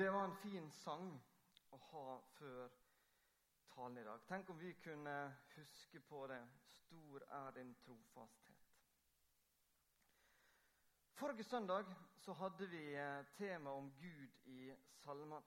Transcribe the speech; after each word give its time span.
Det 0.00 0.10
var 0.10 0.24
en 0.24 0.36
fin 0.36 0.70
sang 0.72 1.10
å 1.76 1.78
ha 1.90 2.12
før 2.38 2.70
talen 3.74 3.98
i 4.00 4.04
dag. 4.06 4.22
Tenk 4.30 4.48
om 4.48 4.56
vi 4.56 4.70
kunne 4.80 5.16
huske 5.58 6.00
på 6.08 6.22
det. 6.30 6.38
Stor 6.70 7.26
er 7.28 7.50
din 7.58 7.74
trofasthet. 7.82 8.62
Forrige 11.20 11.44
søndag 11.44 11.92
så 12.16 12.32
hadde 12.32 12.70
vi 12.72 12.80
eh, 12.96 13.26
tema 13.36 13.76
om 13.76 13.92
Gud 14.00 14.48
i 14.54 14.72
salmene. 15.02 15.42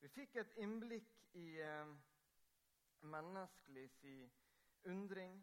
Vi 0.00 0.08
fikk 0.16 0.40
et 0.40 0.56
innblikk 0.64 1.12
i 1.36 1.60
eh, 1.60 1.92
menneskelig 3.04 3.86
si 3.98 4.16
undring, 4.88 5.36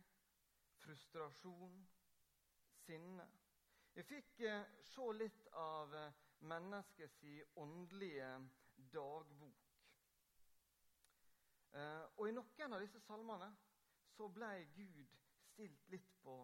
frustrasjon, 0.81 1.77
sinne. 2.87 3.29
Vi 3.93 4.09
fikk 4.15 4.41
eh, 4.49 4.65
se 4.95 5.11
litt 5.21 5.47
av 5.53 5.93
eh, 5.93 6.22
menneskets 6.43 7.23
åndelige 7.55 8.49
dagbok. 8.75 9.69
Eh, 11.73 12.03
og 12.17 12.27
I 12.29 12.35
noen 12.35 12.75
av 12.75 12.83
disse 12.83 13.01
salmene 13.01 13.49
så 14.13 14.27
ble 14.29 14.51
Gud 14.75 15.15
stilt 15.47 15.87
litt 15.89 16.11
på 16.21 16.35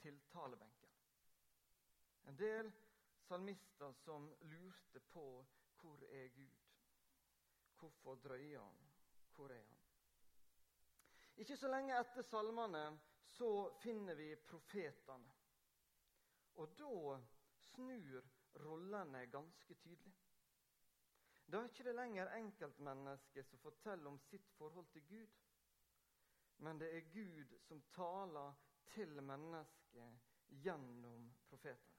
tiltalebenken. 0.00 0.94
En 2.28 2.36
del 2.36 2.70
salmister 3.28 3.92
som 4.04 4.30
lurte 4.40 5.00
på 5.12 5.26
hvor 5.78 6.04
er 6.10 6.28
Gud? 6.34 6.64
Hvorfor 7.78 8.14
drøyer 8.14 8.60
han? 8.60 8.88
Hvor 9.34 9.52
er 9.52 9.62
han? 9.62 9.84
Ikke 11.38 11.56
så 11.56 11.70
lenge 11.70 11.94
etter 11.94 12.24
salmene 12.26 12.82
så 13.36 13.50
finner 13.82 14.16
vi 14.18 14.32
profetene. 14.48 15.36
Og 16.58 16.72
da 16.80 17.18
snur 17.68 18.24
rollene 18.64 19.26
ganske 19.32 19.74
tydelig. 19.74 20.14
Da 21.48 21.62
er 21.62 21.70
ikke 21.70 21.84
det 21.84 21.94
lenger 21.96 22.32
enkeltmennesket 22.36 23.46
som 23.48 23.60
forteller 23.62 24.10
om 24.10 24.18
sitt 24.28 24.48
forhold 24.58 24.86
til 24.92 25.06
Gud. 25.08 25.36
Men 26.58 26.80
det 26.80 26.90
er 26.96 27.12
Gud 27.12 27.58
som 27.68 27.82
taler 27.94 28.52
til 28.92 29.22
mennesket 29.22 30.18
gjennom 30.48 31.30
profetene. 31.48 31.94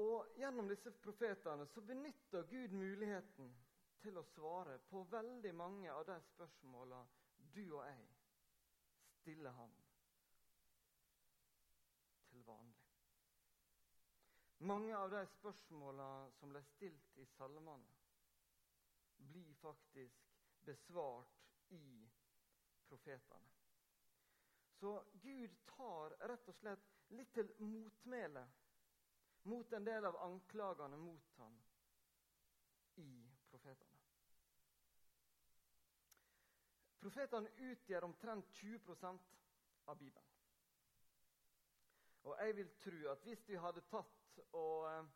Og 0.00 0.30
Gjennom 0.40 0.68
disse 0.68 0.90
profetene 1.04 1.66
så 1.66 1.80
benytter 1.84 2.46
Gud 2.48 2.72
muligheten 2.72 3.50
til 4.00 4.16
å 4.16 4.24
svare 4.32 4.78
på 4.88 5.02
veldig 5.12 5.52
mange 5.54 5.92
av 5.92 6.06
de 6.08 6.16
spørsmåla 6.30 7.02
du 7.52 7.64
og 7.66 7.82
jeg 7.84 8.06
stiller 9.18 9.52
han 9.58 9.74
til 12.30 12.46
vanlig. 12.46 12.86
Mange 14.62 14.96
av 14.96 15.10
de 15.10 15.20
spørsmåla 15.26 16.06
som 16.36 16.50
ble 16.52 16.60
stilt 16.74 17.14
i 17.16 17.24
salmene, 17.32 17.94
blir 19.30 19.54
faktisk 19.60 20.34
besvart 20.66 21.38
i 21.72 22.10
profetene. 22.88 23.48
Så 24.80 24.92
Gud 25.22 25.54
tar 25.70 26.16
rett 26.28 26.48
og 26.52 26.58
slett 26.58 26.92
litt 27.16 27.32
til 27.36 27.48
motmæle 27.64 28.44
mot 29.48 29.72
en 29.72 29.88
del 29.88 30.08
av 30.10 30.20
anklagene 30.26 31.00
mot 31.00 31.32
ham 31.38 31.56
i 33.00 33.08
profetene. 33.48 34.00
Profetene 37.00 37.54
utgjør 37.70 38.10
omtrent 38.10 38.52
20% 38.60 39.32
av 39.88 39.96
Bibelen. 39.96 40.39
Og 42.28 42.36
jeg 42.38 42.56
vil 42.56 42.70
tro 42.84 43.00
at 43.12 43.22
hvis 43.24 43.42
vi 43.48 43.58
hadde 43.60 43.82
tatt 43.88 44.40
og 44.52 44.86
eh, 44.90 45.10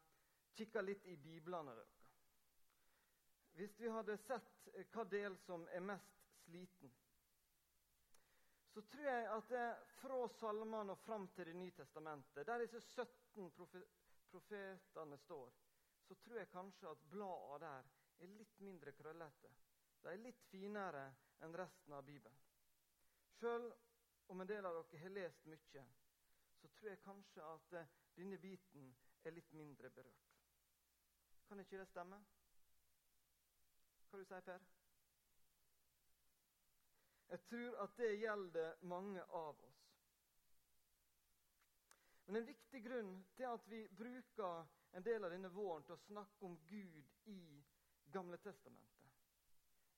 kikka 0.57 0.83
litt 0.85 1.07
i 1.11 1.17
biblene 1.21 1.75
deres 1.77 2.03
Hvis 3.59 3.75
vi 3.81 3.91
hadde 3.93 4.17
sett 4.25 4.69
eh, 4.73 4.87
hva 4.95 5.05
del 5.11 5.37
som 5.45 5.67
er 5.73 5.85
mest 5.85 6.23
sliten, 6.45 6.93
så 8.75 8.83
tror 8.91 9.07
jeg 9.07 9.27
at 9.31 9.51
det 9.53 9.67
fra 10.01 10.17
salmene 10.35 10.97
og 10.97 11.03
fram 11.05 11.29
til 11.37 11.47
Det 11.47 11.55
nye 11.57 11.77
testamentet, 11.77 12.47
der 12.47 12.65
disse 12.65 12.81
17 12.81 13.53
profetene 14.31 15.19
står, 15.19 15.53
så 16.09 16.17
tror 16.25 16.41
jeg 16.41 16.51
kanskje 16.51 16.91
at 16.91 17.05
bladene 17.13 17.61
der 17.63 17.93
er 18.25 18.33
litt 18.35 18.59
mindre 18.61 18.93
krøllete. 18.93 19.53
De 20.03 20.11
er 20.11 20.21
litt 20.21 20.43
finere 20.51 21.05
enn 21.45 21.55
resten 21.57 21.95
av 21.95 22.03
Bibelen. 22.05 22.37
Sjøl 23.39 23.71
om 24.33 24.41
en 24.41 24.49
del 24.49 24.67
av 24.67 24.77
dere 24.77 25.01
har 25.05 25.15
lest 25.15 25.47
mye, 25.49 25.85
så 26.65 26.69
tror 26.69 26.91
jeg 26.91 27.01
kanskje 27.05 27.43
at 27.45 27.73
uh, 27.73 27.89
denne 28.17 28.39
biten 28.41 28.87
er 29.25 29.35
litt 29.37 29.51
mindre 29.53 29.91
berørt. 29.91 30.31
Kan 31.49 31.61
ikke 31.61 31.77
det 31.77 31.89
stemme? 31.91 32.17
Hva 34.09 34.21
du 34.21 34.25
sier 34.25 34.47
Per? 34.47 34.65
Jeg 37.35 37.43
tror 37.51 37.77
at 37.85 38.01
det 38.01 38.09
gjelder 38.17 38.81
mange 38.89 39.27
av 39.37 39.61
oss. 39.69 39.85
Men 42.25 42.41
en 42.41 42.49
viktig 42.49 42.81
grunn 42.87 43.13
til 43.37 43.51
at 43.51 43.69
vi 43.69 43.85
bruker 44.01 44.65
en 44.97 45.05
del 45.05 45.29
av 45.29 45.37
denne 45.37 45.53
våren 45.53 45.85
til 45.85 45.99
å 45.99 46.05
snakke 46.07 46.49
om 46.49 46.57
Gud 46.71 47.29
i 47.29 47.41
Gamle 48.17 48.41
testamentet, 48.41 49.13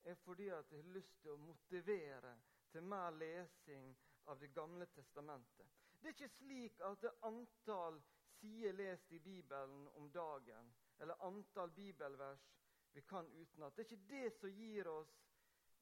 er 0.03 0.19
fordi 0.27 0.51
at 0.51 0.71
jeg 0.73 0.83
har 0.83 0.95
lyst 0.99 1.19
til 1.23 1.37
å 1.37 1.43
motivere 1.47 2.35
til 2.73 2.91
mer 2.91 3.15
lesing 3.23 3.93
av 4.27 4.41
Det 4.43 4.51
gamle 4.51 4.87
testamentet. 4.91 5.86
Det 6.01 6.09
er 6.09 6.15
ikke 6.15 6.29
slik 6.29 6.81
at 6.85 7.03
det 7.03 7.13
antall 7.23 8.01
sider 8.39 8.73
lest 8.73 9.13
i 9.13 9.19
Bibelen 9.19 9.89
om 9.89 10.11
dagen, 10.13 10.75
eller 10.99 11.23
antall 11.25 11.71
bibelvers 11.71 12.45
vi 12.93 13.01
kan 13.01 13.27
utenat, 13.29 13.77
det 13.77 13.83
er 13.83 13.91
ikke 13.91 14.09
det 14.09 14.33
som 14.39 14.53
gir 14.57 14.89
oss 14.89 15.11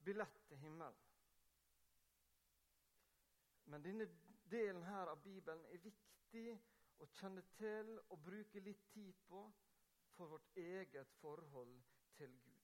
billett 0.05 0.41
til 0.49 0.59
himmelen. 0.59 0.97
Men 3.65 3.85
denne 3.85 4.09
delen 4.51 4.83
her 4.83 5.13
av 5.13 5.23
Bibelen 5.25 5.63
er 5.71 5.85
viktig 5.85 6.49
å 7.01 7.07
kjenne 7.19 7.45
til 7.59 7.95
og 8.09 8.19
bruke 8.27 8.61
litt 8.61 8.83
tid 8.93 9.15
på 9.29 9.45
for 10.17 10.35
vårt 10.35 10.51
eget 10.61 11.15
forhold 11.21 11.79
til 12.19 12.35
Gud. 12.45 12.61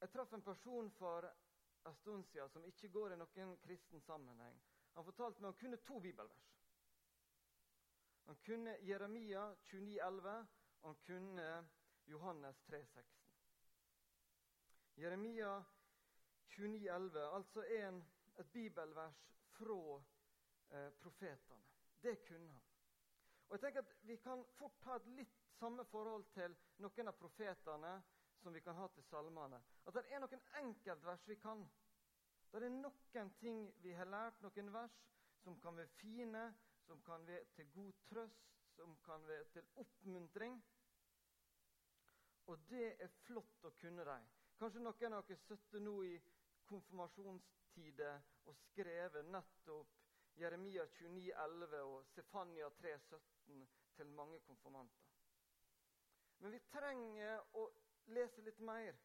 Jeg 0.00 0.10
traff 0.12 0.32
en 0.32 0.42
person 0.44 0.90
for 0.96 1.28
en 1.84 1.94
stund 1.94 2.24
siden 2.24 2.48
som 2.48 2.64
ikke 2.64 2.88
går 2.88 3.12
i 3.12 3.18
noen 3.20 3.56
kristen 3.62 4.00
sammenheng. 4.00 4.56
Han 4.94 5.04
fortalte 5.06 5.40
meg 5.40 5.52
han 5.52 5.60
kunne 5.60 5.82
to 5.86 6.00
bibelvers. 6.00 6.48
Han 8.26 8.36
kunne 8.46 8.76
Jeremia 8.86 9.44
29,11, 9.72 10.46
og 10.80 10.88
han 10.88 10.98
kunne 11.06 11.46
Johannes 12.06 12.62
3,16. 12.68 13.04
Jeremia 14.96 15.64
29,11, 16.48 17.18
altså 17.18 17.64
en, 17.64 18.02
et 18.38 18.52
bibelvers 18.52 19.22
fra 19.56 20.02
eh, 20.70 20.92
profetene. 21.00 21.64
Det 22.02 22.18
kunne 22.28 22.52
han. 22.52 22.62
Og 23.48 23.54
jeg 23.54 23.60
tenker 23.60 23.80
at 23.80 23.96
Vi 24.02 24.16
kan 24.16 24.44
fort 24.58 24.84
ha 24.84 24.96
et 24.96 25.06
litt 25.06 25.40
samme 25.58 25.84
forhold 25.84 26.24
til 26.34 26.54
noen 26.78 27.10
av 27.10 27.16
profetene 27.18 27.94
som 28.42 28.52
vi 28.52 28.60
kan 28.60 28.76
ha 28.76 28.88
til 28.88 29.04
salmene. 29.04 29.60
At 29.86 29.94
det 29.94 30.04
er 30.08 30.22
noen 30.22 30.42
enkeltvers 30.62 31.26
vi 31.28 31.36
kan. 31.40 31.62
Det 32.50 32.62
er 32.62 32.72
noen 32.74 33.32
ting 33.38 33.62
vi 33.84 33.94
har 33.94 34.08
lært, 34.10 34.40
noen 34.42 34.72
vers 34.74 34.98
som 35.44 35.56
kan 35.60 35.76
være 35.76 35.92
fine, 36.00 36.42
som 36.86 37.02
kan 37.06 37.26
være 37.26 37.44
til 37.56 37.70
god 37.74 37.92
trøst, 38.08 38.50
som 38.76 38.96
kan 39.04 39.26
være 39.28 39.44
til 39.54 39.62
oppmuntring. 39.82 40.58
Og 42.46 42.58
det 42.70 42.96
er 42.98 43.12
flott 43.24 43.64
å 43.64 43.72
kunne 43.78 44.04
dem. 44.04 44.28
Kanskje 44.58 44.82
noen 44.82 45.16
av 45.16 45.26
dere 45.28 45.40
sitter 45.46 45.80
nå 45.84 45.94
i 46.04 46.16
konfirmasjonstider 46.68 48.20
og 48.50 48.56
skrevet 48.64 49.30
nettopp 49.30 49.96
Jeremia 50.40 50.86
29, 50.86 51.30
11 51.32 51.80
og 51.84 52.04
Sefania 52.14 52.68
3, 52.80 52.96
17 52.98 53.62
til 53.96 54.12
mange 54.16 54.40
konfirmanter. 54.46 55.06
Men 56.40 56.54
vi 56.54 56.60
trenger 56.72 57.42
å 57.60 57.66
lese 58.06 58.42
litt 58.42 58.60
mer 58.64 58.96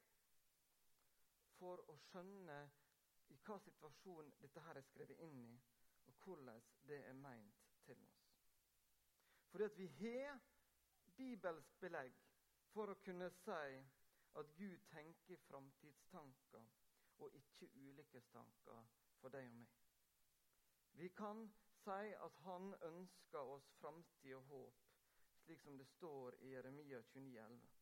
for 1.59 1.81
å 1.91 1.95
skjønne 2.09 2.59
i 3.33 3.37
hva 3.45 3.57
situasjon 3.65 4.31
dette 4.41 4.63
her 4.67 4.79
er 4.79 4.87
skrevet 4.89 5.21
inn 5.25 5.37
i, 5.41 5.53
og 6.07 6.25
hvordan 6.25 6.61
det 6.89 7.01
er 7.09 7.17
meint 7.19 7.65
til 7.85 8.01
oss. 8.05 8.21
Fordi 9.51 9.67
at 9.69 9.77
vi 9.77 9.87
har 9.99 10.39
bibelsk 11.17 11.79
belegg 11.79 12.17
for 12.73 12.91
å 12.91 12.99
kunne 13.05 13.29
si 13.39 13.77
at 14.35 14.55
Gud 14.57 14.81
tenker 14.91 15.39
framtidstanker 15.47 16.65
og 17.23 17.37
ikke 17.39 17.69
ulykkestanker 17.79 18.81
for 19.21 19.31
deg 19.31 19.47
og 19.47 19.59
meg. 19.61 19.77
Vi 20.99 21.07
kan 21.15 21.45
si 21.83 22.11
at 22.25 22.41
han 22.47 22.73
ønsker 22.89 23.53
oss 23.55 23.71
framtid 23.79 24.35
og 24.35 24.43
håp, 24.51 24.83
slik 25.45 25.63
som 25.63 25.77
det 25.79 25.87
står 25.87 26.35
i 26.41 26.51
Jeremia 26.53 27.01
29,11. 27.13 27.74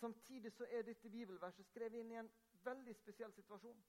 Samtidig 0.00 0.52
så 0.52 0.66
er 0.70 0.82
dette 0.82 1.10
bibelverset 1.10 1.66
skrevet 1.66 2.00
inn 2.00 2.12
i 2.12 2.18
en 2.20 2.30
veldig 2.64 2.94
spesiell 2.98 3.32
situasjon. 3.32 3.84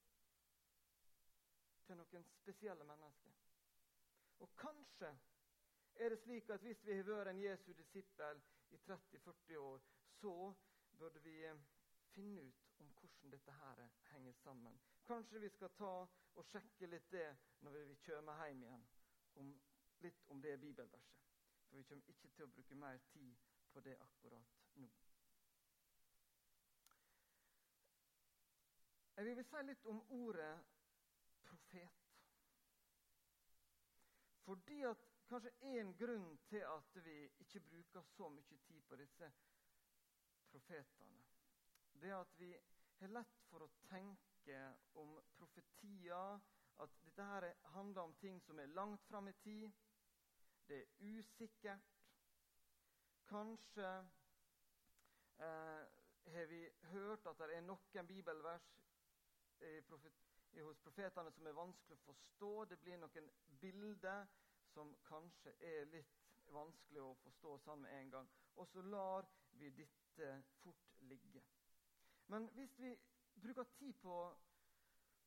Til 1.86 1.98
noen 2.00 2.28
spesielle 2.42 2.86
mennesker. 2.88 3.34
Og 4.44 4.56
kanskje 4.60 5.12
er 5.96 6.10
det 6.10 6.19
slik 6.19 6.50
at 6.50 6.62
hvis 6.62 6.84
vi 6.86 6.98
har 6.98 7.07
vært 7.07 7.31
en 7.31 7.42
Jesu 7.42 7.72
disippel 7.74 8.42
i 8.69 8.78
30-40 8.78 9.57
år, 9.57 9.81
så 10.19 10.54
burde 10.98 11.22
vi 11.24 11.36
eh, 11.46 11.62
finne 12.16 12.42
ut 12.42 12.66
om 12.80 12.92
hvordan 13.00 13.31
dette 13.31 13.52
her 13.52 13.88
henger 14.12 14.34
sammen. 14.34 14.80
Kanskje 15.07 15.40
vi 15.40 15.50
skal 15.50 15.69
ta 15.78 15.94
og 16.36 16.46
sjekke 16.52 16.88
litt 16.92 17.12
det 17.12 17.28
når 17.62 17.80
vi 17.92 17.98
kommer 18.06 18.46
hjem 18.46 18.63
igjen, 18.63 18.86
om, 19.36 19.52
litt 20.04 20.24
om 20.28 20.42
det 20.42 20.60
bibelverset. 20.60 21.25
For 21.68 21.78
vi 21.78 21.84
kommer 21.84 22.13
ikke 22.13 22.31
til 22.36 22.48
å 22.48 22.54
bruke 22.57 22.75
mer 22.75 23.02
tid 23.13 23.36
på 23.74 23.84
det 23.86 23.98
akkurat 24.02 24.63
nå. 24.75 25.05
Jeg 29.16 29.26
vil 29.26 29.44
si 29.48 29.62
litt 29.64 29.86
om 29.88 30.02
ordet 30.12 30.54
profet. 31.48 32.02
Fordi 34.46 34.82
at 34.90 35.12
Kanskje 35.26 35.52
én 35.62 35.94
grunn 35.98 36.38
til 36.50 36.62
at 36.70 36.98
vi 37.06 37.14
ikke 37.40 37.60
bruker 37.60 38.02
så 38.02 38.28
mye 38.30 38.58
tid 38.68 38.82
på 38.82 38.96
disse 38.96 39.32
profetene, 40.52 41.24
det 42.02 42.10
er 42.12 42.20
at 42.20 42.36
vi 42.40 42.52
har 43.00 43.14
lett 43.16 43.40
for 43.50 43.66
å 43.66 43.72
tenke 43.90 44.60
om 45.02 45.16
profetier, 45.40 46.38
at 46.78 46.94
dette 47.08 47.26
her 47.32 47.48
handler 47.74 48.02
om 48.04 48.14
ting 48.22 48.38
som 48.46 48.60
er 48.60 48.74
langt 48.78 49.02
fram 49.10 49.28
i 49.28 49.34
tid. 49.42 49.72
Det 50.68 50.82
er 50.84 51.18
usikkert. 51.18 51.92
Kanskje 53.26 53.92
eh, 55.42 55.84
har 56.36 56.50
vi 56.52 56.62
hørt 56.92 57.26
at 57.26 57.42
det 57.42 57.56
er 57.56 57.66
noen 57.66 58.08
bibelvers 58.08 58.70
profet, 59.88 60.13
hos 60.63 60.80
profetene 60.84 61.31
som 61.31 61.48
er 61.48 61.57
vanskelig 61.57 61.98
å 61.98 62.06
forstå. 62.06 62.52
Det 62.72 62.80
blir 62.84 63.00
noen 63.02 63.30
bilder 63.62 64.28
som 64.74 64.94
kanskje 65.07 65.54
er 65.63 65.86
litt 65.92 66.22
vanskelig 66.54 67.02
å 67.02 67.16
forstå 67.24 67.57
sånn 67.66 67.84
med 67.84 67.94
en 68.00 68.12
gang. 68.18 68.31
Og 68.56 68.68
så 68.72 68.84
lar 68.86 69.28
vi 69.60 69.69
dette 69.75 70.31
fort 70.62 71.00
ligge. 71.10 71.44
Men 72.31 72.48
hvis 72.56 72.78
vi 72.80 72.92
bruker 73.42 73.68
tid 73.78 73.94
på 74.02 74.18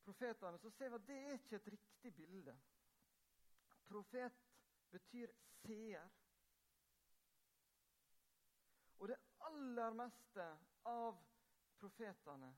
profetene, 0.05 0.59
så 0.59 0.71
ser 0.71 0.93
vi 0.93 0.99
at 1.01 1.09
det 1.09 1.19
er 1.25 1.37
ikke 1.39 1.61
et 1.61 1.73
riktig 1.75 2.15
bilde. 2.17 2.55
Profet 3.89 4.39
betyr 4.93 5.33
seer. 5.63 6.09
Og 8.99 9.09
det 9.09 9.19
aller 9.47 9.95
meste 9.95 10.47
av 10.91 11.21
profetene 11.79 12.51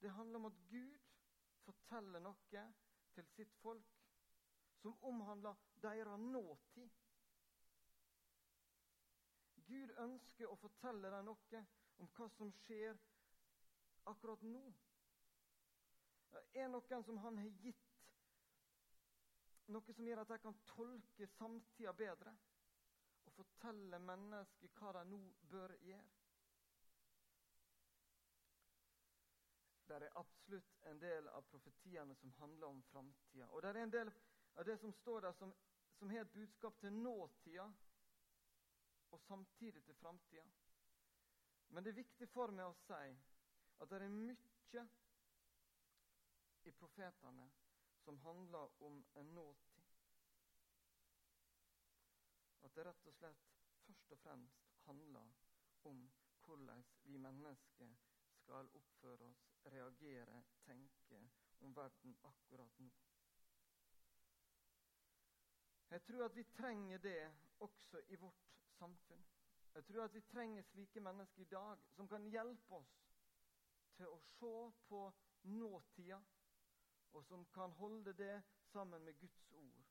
det 0.00 0.08
handler 0.14 0.38
om 0.38 0.48
at 0.50 0.58
Gud 0.70 0.98
forteller 1.66 2.22
noe 2.22 2.64
til 3.14 3.26
sitt 3.34 3.54
folk 3.62 3.94
som 4.78 4.94
omhandler 5.10 5.58
deres 5.82 6.20
nåtid. 6.22 6.90
Gud 9.68 9.92
ønsker 10.04 10.48
å 10.48 10.58
fortelle 10.62 11.10
dem 11.12 11.26
noe 11.28 11.64
om 11.98 12.10
hva 12.16 12.28
som 12.36 12.52
skjer 12.62 12.96
akkurat 14.08 14.44
nå. 14.46 14.62
Det 16.32 16.62
er 16.62 16.70
noen 16.72 17.04
som 17.04 17.18
han 17.24 17.40
har 17.42 17.62
gitt 17.64 17.84
noe 19.68 19.92
som 19.92 20.06
gjør 20.08 20.22
at 20.22 20.30
de 20.32 20.38
kan 20.40 20.56
tolke 20.70 21.26
samtida 21.34 21.92
bedre 21.96 22.32
og 23.28 23.34
fortelle 23.36 23.98
mennesker 24.00 24.72
hva 24.78 24.94
de 24.96 25.02
nå 25.10 25.18
bør 25.52 25.74
gjøre. 25.84 26.17
Det 29.88 29.96
er 29.96 30.18
absolutt 30.20 30.82
en 30.90 30.98
del 31.00 31.28
av 31.32 31.46
profetiene 31.48 32.14
som 32.20 32.32
handler 32.40 32.66
om 32.66 32.82
framtida. 32.90 33.46
Og 33.48 33.62
det 33.62 33.70
er 33.70 33.82
en 33.82 33.92
del 33.92 34.10
av 34.60 34.64
det 34.68 34.76
som 34.80 34.92
står 34.92 35.20
der, 35.24 35.32
som, 35.32 35.54
som 35.98 36.10
har 36.10 36.26
et 36.26 36.32
budskap 36.32 36.76
til 36.80 36.92
nåtida 36.92 37.64
og 39.10 39.20
samtidig 39.20 39.84
til 39.84 39.94
framtida. 39.94 40.44
Men 41.68 41.84
det 41.84 41.90
er 41.90 42.02
viktig 42.02 42.28
for 42.32 42.52
meg 42.52 42.68
å 42.68 42.76
si 42.84 43.16
at 43.78 43.90
det 43.90 44.02
er 44.02 44.12
mye 44.12 44.84
i 46.68 46.72
profetene 46.76 47.48
som 48.04 48.20
handler 48.24 48.76
om 48.84 49.00
en 49.20 49.34
nåtid. 49.34 49.84
At 52.64 52.74
det 52.76 52.84
rett 52.84 53.08
og 53.08 53.16
slett 53.16 53.48
først 53.86 54.12
og 54.12 54.20
fremst 54.24 54.72
handler 54.84 55.32
om 55.88 56.04
hvordan 56.44 56.84
vi 57.04 57.18
mennesker 57.20 57.96
skal 58.42 58.68
oppføre 58.74 59.28
oss, 59.28 59.47
reagere, 59.64 60.42
tenke 60.64 61.20
om 61.60 61.76
verden 61.76 62.16
akkurat 62.22 62.78
nå. 62.78 62.90
Jeg 65.90 66.02
tror 66.02 66.24
at 66.24 66.36
vi 66.36 66.44
trenger 66.44 66.98
det 66.98 67.20
også 67.60 68.00
i 68.08 68.16
vårt 68.16 68.48
samfunn. 68.78 69.26
Jeg 69.74 69.84
tror 69.84 70.04
at 70.04 70.14
vi 70.14 70.20
trenger 70.20 70.62
slike 70.62 71.00
mennesker 71.00 71.42
i 71.42 71.44
dag 71.44 71.78
som 71.96 72.08
kan 72.08 72.26
hjelpe 72.28 72.74
oss 72.74 72.96
til 73.96 74.06
å 74.06 74.18
se 74.38 74.56
på 74.88 75.00
nåtida, 75.42 76.18
og 77.12 77.24
som 77.24 77.46
kan 77.54 77.72
holde 77.80 78.12
det 78.12 78.42
sammen 78.72 79.04
med 79.04 79.18
Guds 79.20 79.46
ord 79.50 79.84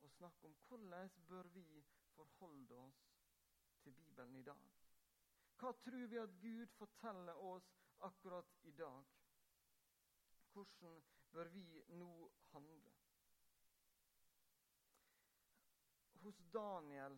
og 0.00 0.10
snakke 0.10 0.46
om 0.46 0.56
hvordan 0.68 1.10
bør 1.28 1.48
vi 1.54 1.84
forholde 2.14 2.74
oss 2.74 3.00
til 3.82 3.92
Bibelen 3.92 4.36
i 4.36 4.42
dag. 4.42 4.68
Hva 5.60 5.72
tror 5.84 6.06
vi 6.06 6.18
at 6.20 6.36
Gud 6.40 6.66
forteller 6.78 7.42
oss 7.44 7.79
akkurat 8.00 8.56
i 8.62 8.72
dag? 8.72 9.04
Hvordan 10.52 11.02
bør 11.32 11.48
vi 11.48 11.84
nå 11.88 12.30
handle? 12.52 13.00
hos 16.22 16.40
Daniel 16.52 17.16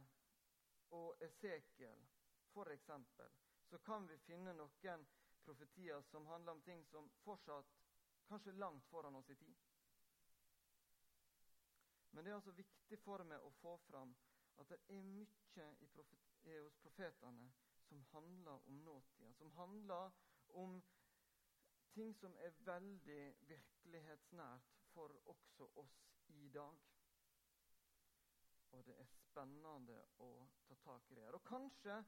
og 0.91 1.23
Esekiel 1.25 2.03
f.eks. 2.53 2.91
så 3.71 3.79
kan 3.79 4.09
vi 4.09 4.19
finne 4.27 4.55
noen 4.55 5.07
profetier 5.43 6.03
som 6.11 6.27
handler 6.31 6.53
om 6.57 6.63
ting 6.63 6.85
som 6.87 7.09
fortsatt 7.25 7.73
kanskje 8.29 8.53
langt 8.53 8.87
foran 8.91 9.17
oss 9.19 9.31
i 9.31 9.37
tid. 9.37 9.57
Men 12.13 12.25
det 12.25 12.31
er 12.31 12.37
altså 12.37 12.55
viktig 12.55 12.99
for 13.03 13.25
meg 13.25 13.41
å 13.43 13.51
få 13.63 13.75
fram 13.89 14.13
at 14.61 14.69
det 14.69 14.79
er 14.93 15.07
mye 15.09 15.27
profet, 15.95 16.29
hos 16.45 16.77
profetene 16.85 17.49
som 17.89 18.03
handler 18.13 18.69
om 18.69 18.83
nåtida. 18.85 19.33
Som 19.39 19.51
handler 19.57 20.13
om 20.59 20.79
ting 21.93 22.15
som 22.17 22.37
er 22.41 22.57
veldig 22.67 23.23
virkelighetsnært 23.49 24.73
for 24.93 25.15
også 25.35 25.69
oss 25.83 25.99
i 26.29 26.49
dag 26.49 26.81
og 28.73 28.85
det 28.87 28.95
er 29.01 29.09
spennende 29.13 29.99
å 30.25 30.31
ta 30.67 30.77
tak 30.85 31.11
i 31.13 31.17
det. 31.19 31.29
Og 31.37 31.45
kanskje 31.45 31.99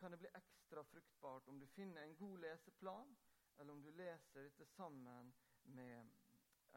kan 0.00 0.12
det 0.12 0.18
bli 0.22 0.30
ekstra 0.34 0.82
fruktbart 0.84 1.48
om 1.48 1.60
du 1.60 1.66
finner 1.74 2.02
en 2.02 2.16
god 2.18 2.38
leseplan, 2.44 3.12
eller 3.58 3.72
om 3.72 3.82
du 3.82 3.90
leser 3.90 4.48
dette 4.48 4.66
sammen 4.74 5.32
med 5.76 6.10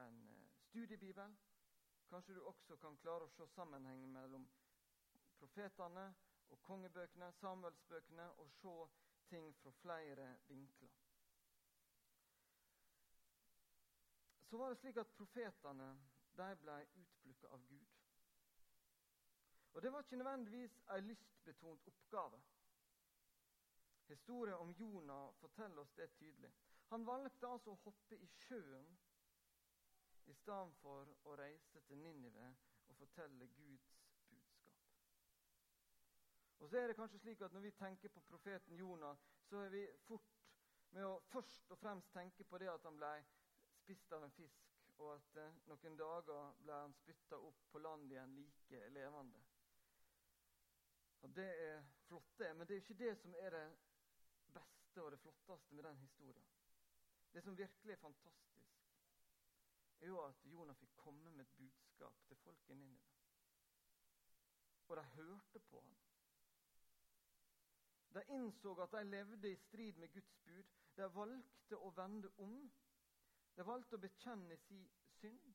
en 0.04 0.20
eh, 0.30 0.52
studiebibel. 0.68 1.36
Kanskje 2.10 2.36
du 2.38 2.44
også 2.46 2.78
kan 2.78 2.98
klare 3.02 3.26
å 3.26 3.34
se 3.34 3.48
sammenhengen 3.56 4.12
mellom 4.14 4.46
profetene 5.40 6.10
og 6.54 6.62
kongebøkene, 6.68 7.32
Samuelsbøkene, 7.40 8.28
og 8.44 8.52
se 8.60 8.76
ting 9.30 9.54
fra 9.62 9.72
flere 9.72 10.28
vinkler. 10.48 10.90
Så 14.50 14.58
var 14.58 14.70
det 14.70 14.78
slik 14.78 14.98
at 14.98 15.16
profetene 15.18 15.90
de 16.38 16.50
ble 16.62 16.76
utplukka 17.02 17.48
av 17.56 17.64
Gud. 17.70 17.94
Og 19.74 19.82
det 19.82 19.92
var 19.94 20.04
ikke 20.04 20.20
nødvendigvis 20.22 20.76
ei 20.94 21.00
lystbetont 21.02 21.88
oppgave. 21.88 22.42
Historien 24.08 24.56
om 24.58 24.72
Jonah 24.72 25.34
forteller 25.40 25.82
oss 25.82 25.94
det 25.98 26.12
tydelig. 26.12 26.52
Han 26.90 27.06
valgte 27.06 27.48
altså 27.48 27.74
å 27.74 27.82
hoppe 27.86 28.18
i 28.22 28.28
sjøen 28.28 28.90
i 30.30 30.34
stedet 30.38 30.76
for 30.82 31.10
å 31.24 31.36
reise 31.40 31.82
til 31.88 31.98
Ninive 31.98 32.52
og 32.88 32.96
fortelle 33.00 33.48
Guds. 33.58 34.03
Og 36.64 36.70
så 36.70 36.78
er 36.78 36.88
det 36.88 36.96
kanskje 36.96 37.20
slik 37.20 37.42
at 37.42 37.54
Når 37.54 37.60
vi 37.60 37.72
tenker 37.72 38.10
på 38.10 38.20
profeten 38.20 38.76
Jonah, 38.76 39.18
så 39.44 39.58
er 39.58 39.70
vi 39.70 39.88
fort 40.08 40.30
med 40.96 41.04
å 41.04 41.18
først 41.28 41.72
og 41.72 41.78
fremst 41.78 42.14
tenke 42.14 42.44
på 42.48 42.58
det 42.62 42.70
at 42.72 42.86
han 42.88 42.96
ble 42.96 43.10
spist 43.82 44.14
av 44.16 44.24
en 44.24 44.32
fisk, 44.32 44.70
og 44.98 45.10
at 45.16 45.40
eh, 45.42 45.58
noen 45.68 45.98
dager 46.00 46.54
ble 46.62 46.78
han 46.78 46.94
spytta 46.96 47.40
opp 47.50 47.66
på 47.72 47.82
land 47.84 48.12
igjen 48.14 48.36
like 48.38 48.80
levende. 48.96 49.42
Og 51.26 51.36
Det 51.36 51.50
er 51.66 51.84
flott, 52.08 52.32
det, 52.40 52.54
men 52.56 52.68
det 52.68 52.78
er 52.78 52.86
ikke 52.86 53.00
det 53.02 53.12
som 53.20 53.36
er 53.42 53.58
det 53.58 53.66
beste 54.56 55.04
og 55.04 55.12
det 55.12 55.20
flotteste 55.20 55.76
med 55.76 55.84
den 55.90 56.00
historien. 56.06 56.48
Det 57.34 57.44
som 57.44 57.58
virkelig 57.58 57.98
er 57.98 58.04
fantastisk, 58.06 58.88
er 60.00 60.08
jo 60.08 60.24
at 60.24 60.48
Jonah 60.48 60.80
fikk 60.80 60.96
komme 60.96 61.32
med 61.32 61.44
et 61.44 61.60
budskap 61.60 62.24
til 62.28 62.40
folk 62.48 62.70
i 62.70 62.80
Ninive. 62.80 63.14
Og 64.88 64.96
de 64.96 65.04
hørte 65.18 65.60
på 65.60 65.82
ham. 65.82 66.13
De 68.14 68.24
innså 68.30 68.76
at 68.82 68.92
de 68.92 69.04
levde 69.10 69.52
i 69.52 69.56
strid 69.56 69.98
med 69.98 70.14
Guds 70.14 70.36
bud. 70.46 70.64
De 70.98 71.10
valgte 71.16 71.78
å 71.78 71.90
vende 71.98 72.30
om. 72.38 72.58
De 73.56 73.66
valgte 73.66 73.98
å 73.98 74.02
bekjenne 74.02 74.58
sin 74.68 74.86
synd, 75.20 75.54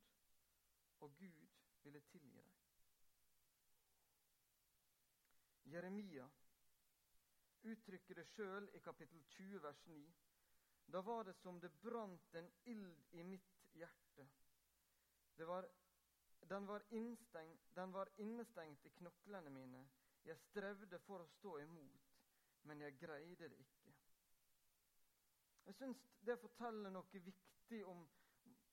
og 1.00 1.14
Gud 1.18 1.58
ville 1.82 2.00
tilgi 2.10 2.42
dem. 2.42 2.56
Jeremia, 5.68 6.24
uttrykker 7.68 8.18
det 8.18 8.26
sjøl 8.32 8.70
i 8.74 8.80
kapittel 8.80 9.22
20, 9.34 9.62
vers 9.62 9.84
9. 9.86 9.98
Da 10.88 11.02
var 11.04 11.24
det 11.24 11.34
som 11.42 11.60
det 11.60 11.70
brant 11.82 12.34
en 12.40 12.50
ild 12.64 13.02
i 13.12 13.22
mitt 13.22 13.50
hjerte. 13.76 14.28
Var, 15.38 15.68
den, 16.48 16.66
var 16.66 16.82
den 17.74 17.92
var 17.92 18.08
innestengt 18.16 18.86
i 18.86 18.94
knoklene 18.96 19.50
mine. 19.50 19.84
Jeg 20.24 20.40
strevde 20.48 20.98
for 21.04 21.22
å 21.22 21.28
stå 21.36 21.58
imot, 21.62 22.07
men 22.62 22.80
jeg 22.80 22.98
greide 22.98 23.48
det 23.48 23.58
ikke. 23.58 23.94
Jeg 25.68 25.74
syns 25.74 26.04
det 26.26 26.38
forteller 26.40 26.90
noe 26.90 27.22
viktig 27.24 27.84
om 27.86 28.06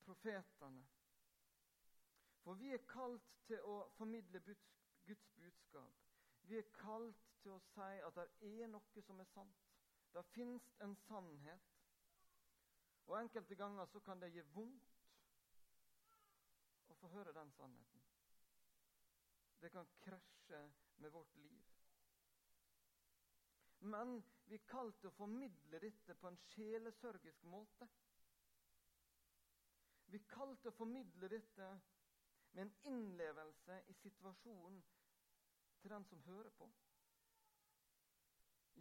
profetene. 0.06 0.86
For 2.44 2.54
vi 2.62 2.72
er 2.74 2.84
kalt 2.88 3.26
til 3.50 3.62
å 3.66 3.78
formidle 3.98 4.42
Guds 4.46 5.30
budskap. 5.36 6.04
Vi 6.46 6.58
er 6.58 6.70
kalt 6.78 7.24
til 7.42 7.56
å 7.56 7.62
si 7.74 7.92
at 8.08 8.18
det 8.20 8.28
er 8.62 8.70
noe 8.72 9.06
som 9.08 9.20
er 9.20 9.30
sant. 9.34 9.64
Det 10.14 10.24
fins 10.32 10.68
en 10.86 10.96
sannhet. 11.08 11.72
Og 13.06 13.18
enkelte 13.20 13.56
ganger 13.56 13.86
så 13.92 14.00
kan 14.00 14.22
det 14.22 14.32
gi 14.34 14.46
vondt 14.54 14.94
å 16.90 16.98
få 17.02 17.12
høre 17.18 17.34
den 17.36 17.52
sannheten. 17.58 18.06
Det 19.62 19.72
kan 19.74 19.90
krasje 20.06 20.62
med 21.02 21.12
vårt 21.12 21.36
liv. 21.36 21.75
Men 23.86 24.24
vi 24.50 24.58
er 24.58 24.66
kalt 24.70 24.98
til 24.98 25.12
å 25.12 25.18
formidle 25.18 25.80
dette 25.82 26.16
på 26.18 26.30
en 26.30 26.40
sjelesørgisk 26.50 27.44
måte. 27.50 27.88
Vi 30.10 30.18
er 30.18 30.30
kalt 30.32 30.62
til 30.64 30.72
å 30.72 30.78
formidle 30.78 31.30
dette 31.30 31.68
med 32.56 32.64
en 32.64 32.74
innlevelse 32.90 33.78
i 33.92 33.98
situasjonen 34.00 34.80
til 35.82 35.94
den 35.94 36.08
som 36.10 36.24
hører 36.26 36.50
på. 36.58 36.70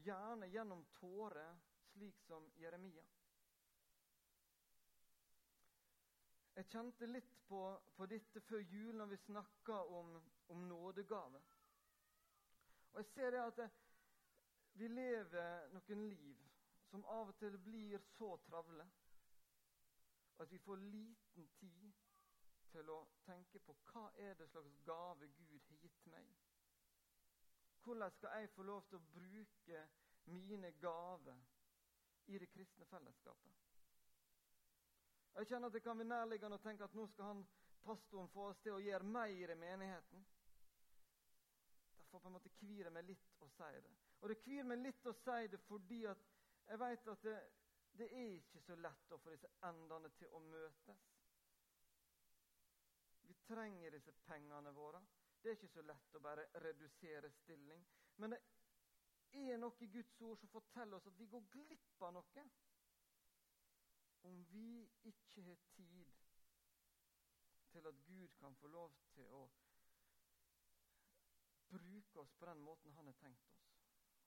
Gjerne 0.05 0.49
gjennom 0.53 0.87
tårer, 0.97 1.61
slik 1.93 2.25
som 2.25 2.49
Jeremia. 2.61 3.05
Jeg 6.55 6.71
kjente 6.71 7.07
litt 7.11 7.33
på, 7.49 7.61
på 7.97 8.07
dette 8.07 8.41
før 8.47 8.63
jul 8.71 8.95
når 8.97 9.11
vi 9.11 9.23
snakka 9.25 9.81
om, 9.99 10.17
om 10.55 10.69
nådegave. 10.69 11.41
Og 12.95 13.01
jeg 13.03 13.11
ser 13.11 13.35
det 13.35 13.41
at 13.43 13.57
det, 13.59 13.73
vi 14.75 14.89
lever 14.89 15.69
noen 15.75 16.07
liv 16.09 16.41
som 16.91 17.05
av 17.11 17.31
og 17.33 17.39
til 17.39 17.59
blir 17.59 18.03
så 18.15 18.37
travle 18.47 18.87
at 20.43 20.51
vi 20.51 20.59
får 20.59 20.83
liten 20.83 21.49
tid 21.61 21.93
til 22.75 22.91
å 22.91 23.01
tenke 23.27 23.61
på 23.63 23.77
hva 23.91 24.09
er 24.19 24.35
det 24.39 24.49
slags 24.51 24.75
gave 24.87 25.29
Gud 25.39 25.61
har 25.69 25.83
gitt 25.83 26.07
meg. 26.11 26.31
Hvordan 27.85 28.11
skal 28.17 28.41
jeg 28.41 28.51
få 28.51 28.63
lov 28.67 28.83
til 28.89 28.99
å 28.99 29.07
bruke 29.15 29.85
mine 30.25 30.73
gaver 30.83 31.45
i 32.27 32.39
det 32.39 32.49
kristne 32.51 32.87
fellesskapet? 32.91 33.61
Jeg 35.35 35.47
kjenner 35.51 35.67
at 35.67 35.73
Det 35.73 35.83
kan 35.83 35.99
være 35.99 36.09
nærliggende 36.09 36.59
å 36.59 36.63
tenke 36.63 36.85
at 36.85 36.95
nå 36.95 37.07
skal 37.13 37.31
han, 37.31 37.47
pastoren 37.85 38.31
få 38.33 38.49
oss 38.49 38.61
til 38.65 38.73
å 38.73 38.81
gjøre 38.81 39.05
mer 39.05 39.51
i 39.53 39.61
menigheten. 39.61 40.27
Derfor 41.99 42.19
på 42.19 42.29
en 42.29 42.37
måte 42.39 42.53
kvir 42.59 42.87
jeg 42.87 42.93
meg 42.95 43.05
litt 43.05 43.43
og 43.43 43.51
sier 43.53 43.83
det. 43.83 43.95
Og 44.25 44.31
det 44.33 44.39
kvir 44.41 44.65
meg 44.65 44.81
litt 44.81 45.05
å 45.05 45.13
si 45.21 45.49
det 45.53 45.59
fordi 45.67 45.99
at 46.09 46.21
jeg 46.65 46.81
vet 46.81 47.09
at 47.13 47.27
det, 47.27 47.35
det 48.01 48.07
er 48.09 48.31
ikke 48.39 48.63
så 48.65 48.77
lett 48.81 49.13
å 49.13 49.19
få 49.21 49.35
disse 49.35 49.51
endene 49.69 50.09
til 50.17 50.33
å 50.33 50.41
møtes. 50.47 51.03
Vi 53.29 53.37
trenger 53.45 53.93
disse 53.93 54.15
pengene 54.25 54.73
våre. 54.73 55.03
Det 55.43 55.51
er 55.51 55.59
ikke 55.59 55.75
så 55.75 55.85
lett 55.85 56.17
å 56.17 56.23
bare 56.25 56.47
redusere 56.65 57.29
stilling. 57.43 57.85
Men 58.17 58.33
det 58.33 58.41
er 59.45 59.61
noe 59.61 59.85
i 59.85 59.91
Guds 59.93 60.17
ord 60.25 60.41
som 60.41 60.55
forteller 60.57 60.97
oss 60.97 61.11
at 61.13 61.21
vi 61.21 61.29
går 61.29 61.45
glipp 61.53 62.09
av 62.09 62.17
noe 62.17 62.47
om 64.25 64.41
vi 64.49 64.89
ikke 65.05 65.45
har 65.45 65.61
tid 65.77 66.17
til 67.75 67.93
at 67.93 68.01
Gud 68.09 68.41
kan 68.41 68.57
få 68.57 68.73
lov 68.73 68.97
til 69.13 69.29
å 69.37 69.45
bruke 71.69 72.25
oss 72.25 72.33
på 72.39 72.49
den 72.49 72.65
måten 72.65 72.97
han 72.97 73.13
har 73.13 73.21
tenkt 73.21 73.53
oss. 73.53 73.74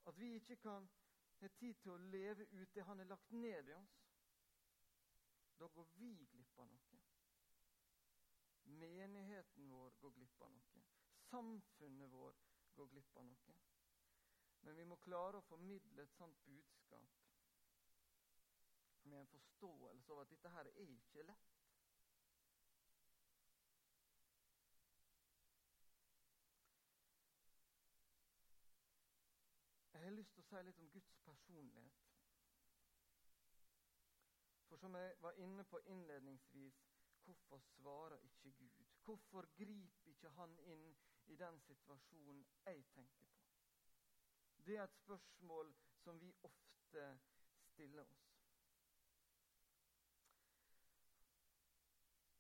At 0.08 0.20
vi 0.20 0.34
ikke 0.36 0.56
kan 0.64 0.90
ha 1.42 1.48
tid 1.60 1.74
til 1.84 1.92
å 1.94 2.02
leve 2.12 2.48
ut 2.52 2.74
det 2.76 2.86
han 2.88 3.04
har 3.04 3.10
lagt 3.12 3.32
ned 3.32 3.70
i 3.70 3.76
oss. 3.78 3.98
Da 5.60 5.68
går 5.68 5.90
vi 6.00 6.14
glipp 6.32 6.60
av 6.64 6.70
noe. 6.72 7.02
Menigheten 8.78 9.70
vår 9.72 10.00
går 10.02 10.16
glipp 10.20 10.42
av 10.42 10.54
noe 10.54 10.88
samfunnet 11.30 12.12
vår 12.12 12.36
går 12.76 12.88
glipp 12.92 13.18
av 13.18 13.26
noe. 13.28 13.56
Men 14.62 14.76
vi 14.78 14.86
må 14.90 14.98
klare 15.04 15.40
å 15.40 15.48
formidle 15.48 16.04
et 16.04 16.16
sånt 16.18 16.40
budskap 16.46 17.24
med 19.08 19.22
en 19.22 19.32
forståelse 19.32 20.12
av 20.14 20.24
at 20.24 20.32
dette 20.34 20.52
her 20.52 20.70
er 20.72 20.82
ikke 20.84 21.26
lett. 21.28 21.57
Lyst 30.36 30.36
til 30.36 30.44
å 30.44 30.60
si 30.60 30.66
litt 30.66 30.80
om 30.80 30.90
Guds 30.92 31.18
personlighet. 31.26 32.04
For 34.68 34.78
som 34.78 34.96
jeg 34.96 35.16
var 35.22 35.32
inne 35.32 35.64
på 35.64 35.80
innledningsvis, 35.86 36.84
hvorfor 37.24 37.60
svarer 37.60 38.18
ikke 38.18 38.52
Gud? 38.52 38.86
Hvorfor 39.04 39.48
griper 39.58 40.10
ikke 40.10 40.30
Han 40.30 40.60
inn 40.60 40.96
i 41.26 41.36
den 41.36 41.60
situasjonen 41.60 42.46
jeg 42.66 42.86
tenker 42.94 43.26
på? 43.26 43.46
Det 44.66 44.78
er 44.78 44.84
et 44.84 44.96
spørsmål 44.96 45.76
som 46.04 46.20
vi 46.22 46.34
ofte 46.44 47.20
stiller 47.72 48.04
oss. 48.04 48.34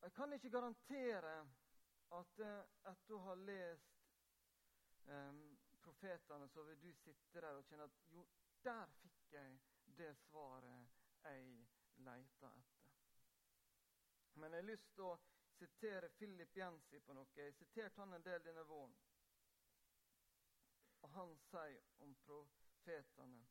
Jeg 0.01 0.13
kan 0.13 0.33
ikke 0.33 0.49
garantere 0.49 1.47
at 2.11 2.39
etter 2.91 3.15
å 3.15 3.23
ha 3.25 3.33
lest 3.35 3.97
um, 5.07 5.56
profetene, 5.87 6.49
så 6.51 6.63
vil 6.67 6.81
du 6.83 6.91
sitte 7.01 7.41
der 7.41 7.49
og 7.55 7.65
kjenne 7.71 7.87
at 7.87 7.97
jo, 8.11 8.27
der 8.63 8.85
fikk 9.01 9.33
jeg 9.33 9.59
det 9.97 10.13
svaret 10.27 10.99
jeg 11.23 11.67
leita 12.05 12.51
etter. 12.61 12.95
Men 14.37 14.53
jeg 14.53 14.61
har 14.61 14.69
lyst 14.69 14.93
til 14.95 15.07
å 15.07 15.17
sitere 15.57 16.09
Philip 16.19 16.57
Jensi 16.57 16.99
på 16.99 17.15
noe. 17.17 17.31
Jeg 17.35 17.55
siterte 17.57 18.01
han 18.03 18.13
en 18.13 18.25
del 18.25 18.43
denne 18.45 18.65
våren. 18.69 18.95
Og 21.01 21.09
han 21.13 21.33
sier 21.49 22.03
om 22.05 22.13
profetene 22.25 23.45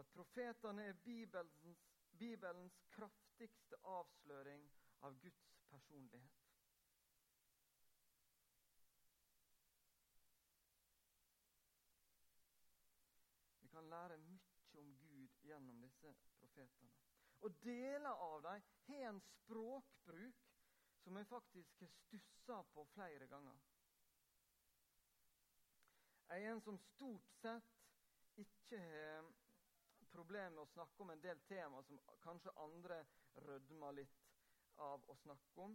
at 0.00 0.08
profetene 0.14 0.86
er 0.88 0.92
Bibelens, 1.04 1.82
Bibelens 2.18 2.78
kraftigste 2.94 3.76
avsløring 3.84 4.64
av 5.04 5.18
Guds 5.20 5.50
personlighet. 5.68 6.38
Vi 13.60 13.68
kan 13.68 13.88
lære 13.88 14.18
mye 14.18 14.40
om 14.80 14.96
Gud 14.96 15.28
gjennom 15.44 15.80
disse 15.82 16.14
profetene. 16.38 16.92
Og 17.42 17.54
deler 17.64 18.22
av 18.22 18.42
dem 18.44 18.66
har 18.86 19.06
en 19.08 19.20
språkbruk 19.26 20.48
som 21.02 21.16
jeg 21.18 21.26
faktisk 21.26 21.80
har 21.82 21.90
stussa 21.98 22.58
på 22.74 22.84
flere 22.94 23.26
ganger. 23.26 23.62
Jeg 26.28 26.44
er 26.44 26.52
en 26.52 26.62
som 26.64 26.78
stort 26.78 27.32
sett 27.40 27.72
ikke 28.40 28.78
har 28.78 29.26
problemer 30.12 30.54
med 30.54 30.62
å 30.62 30.70
snakke 30.72 31.02
om 31.02 31.10
en 31.12 31.24
del 31.24 31.40
tema 31.48 31.82
som 31.84 31.98
kanskje 32.22 32.54
andre 32.62 33.00
rødmer 33.46 33.98
litt 33.98 34.22
av 34.80 35.04
å 35.10 35.16
snakke 35.24 35.66
om. 35.66 35.74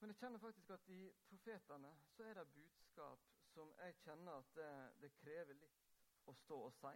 Men 0.00 0.12
jeg 0.12 0.20
kjenner 0.20 0.42
faktisk 0.42 0.70
at 0.74 0.86
i 0.94 1.00
profetene 1.28 1.90
så 2.14 2.28
er 2.28 2.38
det 2.38 2.52
budskap 2.54 3.26
som 3.54 3.72
jeg 3.82 3.96
kjenner 4.04 4.38
at 4.40 4.52
det, 4.56 4.70
det 5.02 5.10
krever 5.18 5.58
litt 5.58 5.90
å 6.30 6.34
stå 6.44 6.60
og 6.68 6.76
si. 6.78 6.94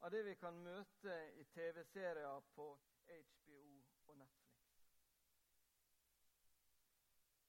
Av 0.00 0.10
det 0.10 0.22
vi 0.22 0.34
kan 0.40 0.56
møte 0.64 1.16
i 1.40 1.44
TV-serier 1.54 2.46
på 2.54 2.66
HBO 3.08 3.64
og 4.06 4.16
Netflix. 4.16 4.70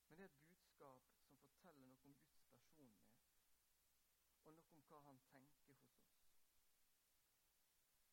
Men 0.08 0.18
det 0.18 0.26
er 0.26 0.32
et 0.32 0.42
budskap 0.48 1.14
som 1.24 1.40
forteller 1.46 1.86
noe 1.86 2.10
om 2.10 2.18
Guds 2.26 2.44
personlighet, 2.58 3.22
og 4.44 4.58
noe 4.58 4.76
om 4.76 4.84
hva 4.90 5.00
han 5.06 5.22
tenker 5.32 5.72
hos 5.72 5.86
oss. 5.96 6.12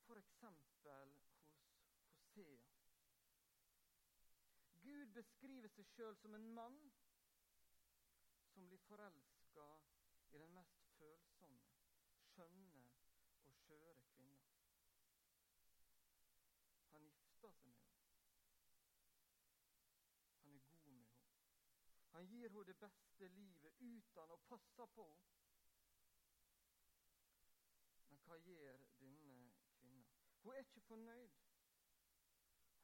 F.eks. 0.07 0.45
hos 0.45 1.35
Hosea. 2.37 2.87
Gud 4.85 5.11
beskriver 5.19 5.69
seg 5.75 5.91
sjøl 5.91 6.15
som 6.17 6.39
en 6.39 6.47
mann 6.55 6.79
som 8.53 8.69
blir 8.71 8.87
forelska 8.87 9.67
i 10.31 10.39
den 10.39 10.55
mest 10.55 10.87
følsomme, 11.01 11.67
skjønne 12.31 12.87
og 13.49 13.53
skjøre 13.65 14.03
kvinner. 14.15 14.57
Han 16.93 17.05
gifter 17.11 17.53
seg 17.61 17.69
med 17.71 17.85
henne. 17.85 18.09
Han 20.43 20.57
er 20.57 20.65
god 20.71 20.87
med 20.87 21.07
henne. 21.07 21.09
Gir 22.27 22.49
henne 22.49 22.65
det 22.65 22.77
beste 22.81 23.29
livet, 23.35 23.81
uten 23.81 24.33
å 24.35 24.39
passe 24.49 24.87
på. 24.95 25.07
Men 28.09 28.23
hva 28.27 28.39
gjør 28.43 28.87
denne 28.99 29.53
kvinna? 29.77 30.17
Hun 30.43 30.55
er 30.55 30.65
ikke 30.65 30.85
fornøyd. 30.89 31.37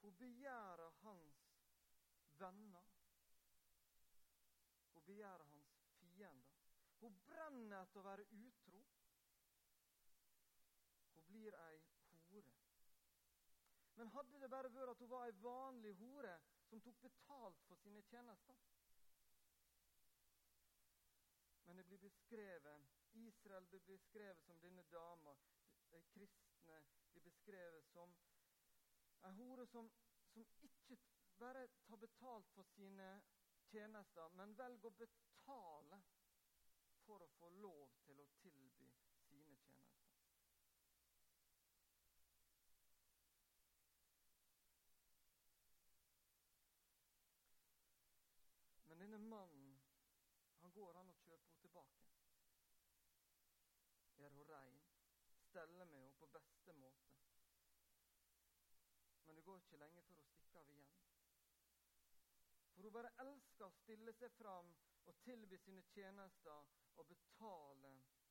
Hun 0.05 0.17
begjærer 0.21 0.99
hans 1.03 1.41
venner. 2.39 2.91
Hun 4.93 5.05
begjærer 5.07 5.45
hans 5.55 5.79
fiender. 5.99 6.61
Hun 7.01 7.17
brenner 7.27 7.83
etter 7.83 8.01
å 8.01 8.07
være 8.07 8.29
utro. 8.39 8.85
Hun 11.15 11.27
blir 11.31 11.57
ei 11.63 11.81
hore. 12.31 12.55
Men 13.97 14.11
hadde 14.15 14.41
det 14.43 14.51
bare 14.51 14.73
vært 14.75 14.95
at 14.95 15.03
hun 15.05 15.11
var 15.11 15.27
ei 15.29 15.37
vanlig 15.43 15.95
hore 16.01 16.39
som 16.69 16.81
tok 16.83 17.01
betalt 17.03 17.61
for 17.69 17.79
sine 17.79 18.03
tjenester 18.11 18.59
Men 21.75 21.79
det 21.79 21.89
blir 21.89 21.99
beskrevet 21.99 22.81
Israel 23.13 23.65
blir 23.67 23.81
beskrevet 23.81 24.43
som 24.43 24.61
denne 24.61 24.83
dama. 24.83 25.37
De 25.91 26.03
kristne 26.03 26.77
blir 27.11 27.23
beskrevet 27.23 27.89
som 27.89 28.13
ei 29.27 29.33
hore 29.35 29.67
som, 29.67 29.89
som 30.31 30.45
ikke 30.69 30.99
bare 31.41 31.65
tar 31.89 31.99
betalt 31.99 32.53
for 32.55 32.63
sine 32.77 33.09
tjenester, 33.73 34.29
men 34.39 34.55
velger 34.55 34.87
å 34.87 34.99
betale 35.01 35.99
for 37.03 37.27
å 37.27 37.33
få 37.41 37.51
lov 37.65 37.97
til 38.07 38.23
å 38.23 38.29
tilby 38.39 38.93
sine 39.27 39.59
tjenester. 39.67 40.15
Men 48.87 49.03
denne 49.03 49.19
mannen 49.19 49.75
han 50.65 50.73
går 50.73 50.97
an 50.97 51.11
å 51.13 51.15
kjøpe 51.21 51.45
henne 51.45 51.61
tilbake. 51.61 52.13
Gjør 54.17 54.31
henne 54.31 54.45
rein, 54.49 54.79
steller 55.51 55.91
med 55.91 55.99
henne 55.99 56.15
på 56.17 56.29
beste 56.65 56.73
måte. 56.73 57.13
Men 59.25 59.37
det 59.37 59.43
går 59.43 59.59
ikke 59.59 59.77
lenge 59.77 60.03
før 60.03 60.15
hun 60.17 60.25
stikker 60.33 60.59
av 60.61 60.71
igjen. 60.73 60.93
For 62.75 62.83
hun 62.83 62.95
bare 62.97 63.11
elsker 63.25 63.67
å 63.67 63.77
stille 63.83 64.13
seg 64.17 64.33
fram 64.39 64.71
og 65.05 65.19
tilby 65.27 65.59
sine 65.61 65.83
tjenester 65.93 66.65
og 66.97 67.07
betale 67.11 67.75
mennesket 67.83 68.31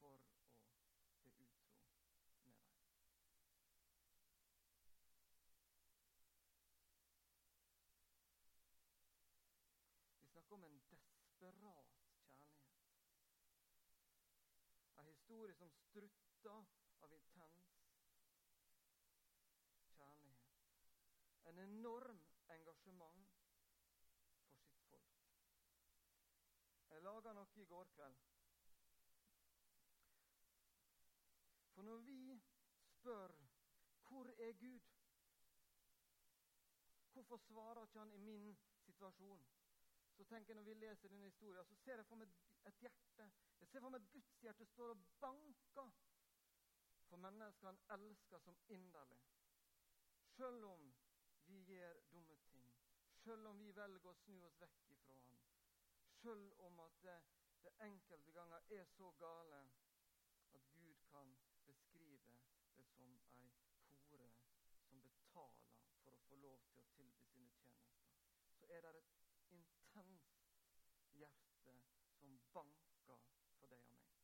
for 0.00 0.24
å 1.28 1.34
bli 1.36 1.50
utro 1.52 1.84
med 2.40 2.56
dem. 2.56 2.72
Vi 10.20 10.32
snakker 10.32 10.56
om 10.56 10.64
en 10.64 10.80
desperat 10.94 11.24
kjærlighet. 11.44 11.94
En 14.98 15.13
historie 15.24 15.54
som 15.54 15.70
strutter 15.70 16.64
av 17.00 17.12
intens 17.16 17.68
kjærlighet. 19.96 20.50
En 21.48 21.58
enorm 21.58 22.18
engasjement 22.52 23.30
for 24.90 25.00
sitt 25.06 25.24
folk. 25.24 25.64
Jeg 26.90 27.06
laga 27.06 27.32
noe 27.32 27.56
i 27.56 27.64
går 27.72 27.88
kveld. 27.96 28.20
For 31.72 31.88
når 31.88 32.04
vi 32.10 32.20
spør 32.92 33.32
'Hvor 34.04 34.28
er 34.28 34.52
Gud?' 34.52 34.92
Hvorfor 37.12 37.36
svarer 37.36 37.82
ikke 37.82 37.98
han 37.98 38.12
i 38.12 38.18
min 38.18 38.58
situasjon? 38.78 39.53
Så 40.16 40.24
tenker 40.24 40.54
jeg 40.54 40.56
Når 40.56 40.62
vi 40.62 40.74
leser 40.74 41.08
denne 41.08 41.24
historien, 41.24 41.64
så 41.64 41.74
ser 41.74 41.96
jeg 41.96 42.06
for 42.06 42.16
meg 42.16 42.34
et 42.66 42.80
hjerte. 42.80 43.30
Jeg 43.60 43.68
ser 43.68 43.80
for 43.80 43.94
meg 43.94 44.02
et 44.02 44.12
Guds 44.12 44.36
hjerte 44.42 44.66
står 44.66 44.94
og 44.94 45.06
banker 45.20 45.94
for 47.08 47.16
mennesker 47.16 47.66
han 47.66 47.80
elsker 48.00 48.38
som 48.38 48.56
inderlig. 48.68 49.20
Selv 50.36 50.64
om 50.64 50.94
vi 51.46 51.58
gjør 51.64 52.00
dumme 52.12 52.36
ting, 52.50 52.72
selv 53.24 53.46
om 53.46 53.58
vi 53.58 53.70
velger 53.76 54.10
å 54.10 54.14
snu 54.24 54.40
oss 54.46 54.60
vekk 54.60 54.80
ifra 54.96 55.18
han, 55.26 55.42
selv 56.22 56.60
om 56.66 56.80
at 56.86 56.96
det, 57.04 57.18
det 57.62 57.74
enkelte 57.86 58.32
ganger 58.32 58.72
er 58.78 58.84
så 58.96 59.10
gale 59.20 59.60
at 60.58 60.70
Gud 60.74 61.04
kan 61.10 61.36
beskrive 61.66 62.38
det 62.76 62.86
som 62.96 63.14
ei 63.36 63.46
hore 63.86 64.30
som 64.88 65.02
betaler 65.06 65.74
for 66.02 66.16
å 66.16 66.24
få 66.28 66.40
lov 66.42 66.66
til 66.70 66.82
å 66.82 66.88
tilby 66.96 67.28
sine 67.30 67.54
tjenester, 67.60 68.10
så 68.58 68.70
er 68.70 68.86
det 68.86 68.96
et 68.98 69.13
hjerte 71.18 71.78
som 72.18 72.38
banker 72.52 73.22
for 73.58 73.70
deg 73.70 73.80
og 73.80 73.94
meg. 73.96 74.14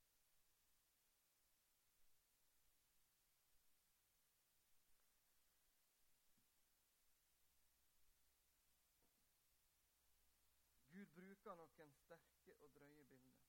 Gud 11.00 11.07
bruker 11.16 11.55
noen 11.57 11.92
sterke 11.96 12.55
og 12.61 12.72
drøye 12.74 13.05
bilder. 13.09 13.44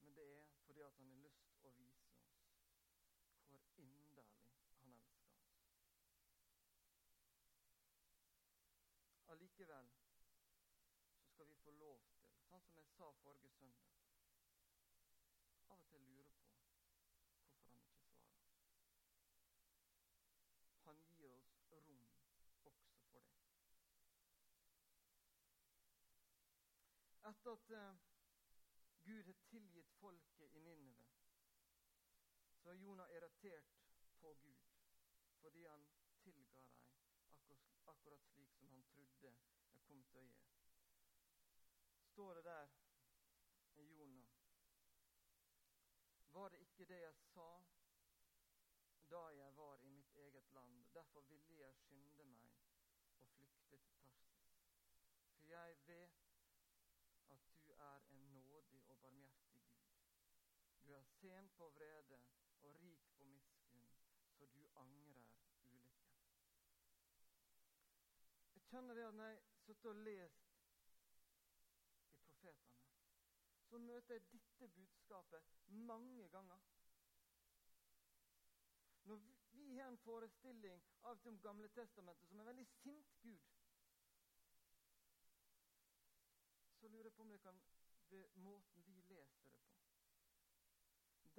Men 0.00 0.14
det 0.16 0.24
er 0.38 0.46
fordi 0.64 0.80
at 0.86 0.96
han 0.96 1.10
har 1.10 1.18
lyst 1.26 1.58
å 1.68 1.72
vise 1.76 2.14
oss 2.14 2.30
hvor 3.50 3.66
inderlig 3.82 4.24
han 4.78 4.94
elsker 4.94 5.34
oss. 5.42 5.74
Allikevel 9.34 9.92
så 11.18 11.28
skal 11.34 11.52
vi 11.52 11.60
få 11.66 11.76
lov 11.76 12.00
til, 12.08 12.24
sånn 12.48 12.64
som 12.70 12.80
jeg 12.80 12.93
sa 13.04 13.10
forrige 13.12 13.50
søndag 13.50 13.88
Av 15.68 15.80
og 15.80 15.88
til 15.88 16.00
lurer 16.00 16.28
på 16.44 16.52
hvorfor 16.52 17.66
han 17.66 17.74
ikke 17.80 17.96
svarer. 17.96 18.30
Han 20.84 21.02
gir 21.08 21.34
oss 21.34 21.50
rom 21.88 22.06
også 22.70 22.86
for 23.10 23.18
det. 23.18 23.26
Etter 27.32 27.50
at 27.52 27.74
uh, 27.80 27.98
Gud 29.04 29.22
har 29.28 29.36
tilgitt 29.50 29.92
folket 30.00 30.54
i 30.54 30.64
Ninive, 30.68 31.04
så 32.62 32.70
er 32.70 32.80
Jonah 32.84 33.12
irritert 33.16 33.76
på 34.20 34.32
Gud 34.46 34.64
fordi 35.42 35.64
han 35.64 35.86
tilga 36.22 36.64
dem 37.48 37.68
akkurat, 37.86 38.24
slik 38.32 38.56
som 38.56 38.68
han 38.70 38.88
trodde 38.94 39.36
jeg 39.72 39.84
kom 39.90 40.02
til 40.08 40.22
å 40.22 40.26
gjøre. 40.30 40.54
Står 42.14 42.34
det 42.34 42.44
der 42.44 42.68
i 43.76 43.84
Jonah 43.98 44.26
Var 46.34 46.48
det 46.48 46.58
ikke 46.58 46.84
det 46.84 47.00
jeg 47.00 47.14
sa 47.14 47.62
da 49.10 49.20
jeg 49.36 49.56
var 49.56 49.76
i 49.76 49.88
mitt 49.88 50.14
eget 50.14 50.50
land? 50.50 50.84
Derfor 50.94 51.20
ville 51.20 51.54
jeg 51.58 51.74
skynde 51.74 52.24
meg 52.24 52.48
og 53.18 53.28
flykte 53.28 53.62
til 53.68 53.78
Tarsis. 53.78 54.56
For 55.36 55.46
jeg 55.46 55.76
vet 55.86 56.24
at 57.30 57.46
du 57.54 57.70
er 57.72 58.00
en 58.10 58.24
nådig 58.34 58.82
og 58.88 58.98
barmhjertig 58.98 59.46
Gud. 59.52 59.94
Du 60.86 60.92
er 60.92 61.02
sen 61.02 61.50
på 61.56 61.68
vrede 61.68 62.20
og 62.62 62.82
rik 62.82 63.06
på 63.16 63.24
miskunn, 63.24 63.88
så 64.38 64.46
du 64.46 64.68
angrer 64.76 65.24
ulykken. 65.60 66.20
Jeg 68.54 68.62
kjenner 68.62 68.94
det 68.94 69.06
at 69.06 69.14
når 69.14 69.24
jeg 69.24 69.42
sitter 69.66 69.88
og 69.88 69.94
leser 69.94 70.50
i 72.10 72.16
profetene, 72.16 72.74
så 73.74 73.78
møter 73.78 74.14
jeg 74.14 74.22
dette 74.30 74.66
budskapet 74.70 75.46
mange 75.66 76.28
ganger. 76.30 76.58
Når 79.02 79.16
vi 79.50 79.78
har 79.78 79.88
en 79.88 79.98
forestilling 79.98 80.82
av 81.10 81.18
det 81.24 81.32
Gamle 81.42 81.68
testamentet 81.74 82.28
som 82.30 82.40
en 82.40 82.46
veldig 82.46 82.66
sint 82.70 83.16
Gud, 83.24 83.48
så 86.78 86.88
lurer 86.88 87.10
jeg 87.10 87.16
på 87.16 87.26
om 87.26 87.34
det 87.34 87.40
kan 87.42 87.58
være 88.12 88.30
måten 88.46 88.86
vi 88.86 88.94
leser 89.10 89.50
det 89.50 89.62
på. 89.66 89.82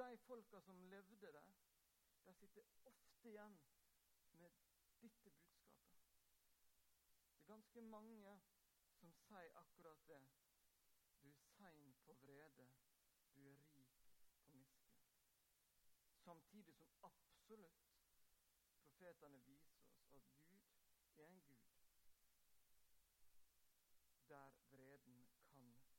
De 0.03 0.17
folka 0.27 0.59
som 0.67 0.81
levde 0.91 1.31
der, 1.37 1.51
de 2.25 2.33
sitter 2.33 2.67
ofte 2.67 2.97
igjen 3.31 3.59
med 4.33 4.51
dette 4.99 5.31
budskapet. 5.31 5.85
Det 7.37 7.47
er 7.47 7.53
ganske 7.53 7.81
mange 7.95 8.39
som 8.99 9.15
sier 9.23 9.61
akkurat 9.63 10.07
det. 10.11 10.19
Du 11.21 11.29
er 11.29 11.41
sein 11.57 11.93
på 12.05 12.14
vrede, 12.27 12.67
du 13.35 13.49
er 13.49 13.57
rik 13.75 14.01
på 14.45 14.53
miskunn. 14.53 14.99
Samtidig 16.23 16.75
som 16.75 16.91
absolutt 17.03 17.91
profetene 18.83 19.39
viser 19.45 19.79
oss 19.79 19.95
at 19.95 20.09
Gud 20.09 20.23
er 21.17 21.27
en 21.27 21.41
Gud 21.41 21.65
der 24.29 24.51
vreden 24.71 25.27
kan 25.47 25.69
vekkes. 25.69 25.95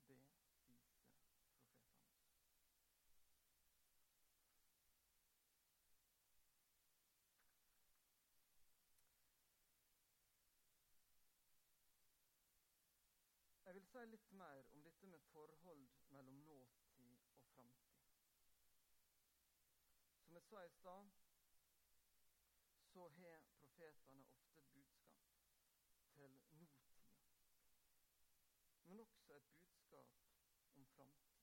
Det 0.07 0.17
viser 0.21 0.49
profetene. 0.55 1.05
Jeg 13.65 13.75
vil 13.75 13.87
si 13.91 14.07
litt 14.07 14.33
mer 14.39 14.67
om 14.73 14.83
dette 14.85 15.07
med 15.07 15.19
forhold 15.33 15.87
mellom 16.15 16.43
nåtid 16.47 17.21
og 17.39 17.47
framtid. 17.55 18.03
Som 20.25 20.35
jeg 20.35 20.43
sa 20.43 20.65
i 20.65 20.69
stad, 20.69 21.09
så 22.95 23.09
har 23.09 23.47
profetene 23.59 24.27
ofte 24.35 24.61
et 24.61 24.69
budskap 24.75 25.25
til 26.13 26.37
nåtida. 26.53 27.07
Men 28.85 29.01
også 29.01 29.35
et 29.37 29.49
budskap 29.57 30.09
om 30.75 30.87
framtid. 30.87 31.41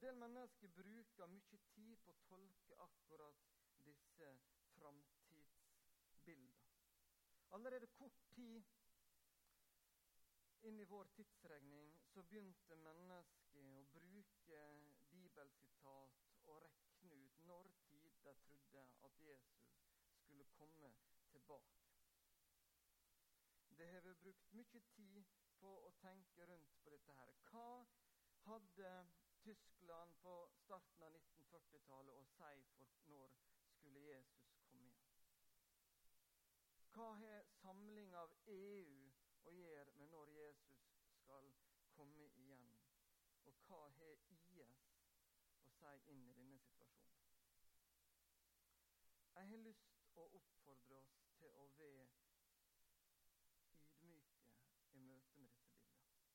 En 0.00 0.06
del 0.06 0.16
mennesker 0.16 0.70
bruker 0.72 1.26
mye 1.28 1.58
tid 1.72 1.98
på 2.04 2.12
å 2.14 2.20
tolke 2.24 2.76
akkurat 2.80 3.42
disse 3.84 4.30
framtidsbildene. 4.78 6.70
Allerede 7.58 7.90
kort 7.98 8.22
tid 8.32 8.64
inn 10.70 10.80
i 10.80 10.88
vår 10.94 11.12
tidsregning 11.18 11.92
så 12.14 12.24
begynte 12.32 12.80
mennesket 12.80 13.60
å 13.60 13.84
bruke 13.92 14.64
bibelsitat 15.12 16.24
og 16.48 16.64
rekne 16.64 17.20
ut 17.20 17.44
når 17.52 17.70
tid 17.84 18.08
de 18.24 18.34
trodde 18.48 18.88
at 19.04 19.24
Jesus 19.28 19.70
skulle 20.16 20.50
komme 20.56 20.94
tilbake. 21.36 21.84
Det 23.76 23.92
har 23.92 24.08
vi 24.08 24.20
brukt 24.24 24.52
mye 24.56 24.86
tid 24.96 25.40
på 25.60 25.78
å 25.84 25.96
tenke 26.00 26.48
rundt 26.48 26.80
på 26.80 26.96
dette 26.96 27.20
her. 27.20 27.36
Hva 27.52 27.84
hadde 28.48 28.94
Tyskland 29.44 30.14
på 30.22 30.34
starten 30.64 31.02
av 31.02 31.14
1940-tallet 31.16 32.14
og 32.14 32.26
si 32.34 32.64
for 32.76 32.92
når 33.14 33.30
skulle 33.74 34.00
Jesus 34.00 34.50
komme 34.66 34.90
igjen? 34.90 35.08
Hva 36.94 37.08
har 37.22 37.48
samling 37.62 38.14
av 38.20 38.34
EU 38.54 39.10
å 39.48 39.54
gjøre 39.56 39.96
med 39.98 40.12
når 40.12 40.32
Jesus 40.36 40.84
skal 41.16 41.52
komme 41.96 42.28
igjen? 42.44 42.66
Og 43.48 43.64
hva 43.66 43.82
har 43.98 44.24
IS 44.36 44.84
å 45.64 45.70
si 45.78 45.94
inn 46.12 46.26
i 46.28 46.36
denne 46.36 46.58
situasjonen? 46.66 47.20
Jeg 49.40 49.48
har 49.52 49.62
lyst 49.64 50.00
å 50.20 50.26
oppfordre 50.36 50.98
oss 51.00 51.14
til 51.38 51.54
å 51.56 51.66
være 51.78 52.08
ydmyke 54.04 54.50
i 54.94 55.00
møte 55.06 55.40
med 55.46 55.54
disse 55.54 55.80
bildene. 55.80 56.28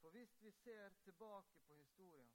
For 0.00 0.17
hvis 0.28 0.42
vi 0.42 0.50
ser 0.50 0.88
tilbake 0.88 1.58
på 1.66 1.74
historien 1.74 2.32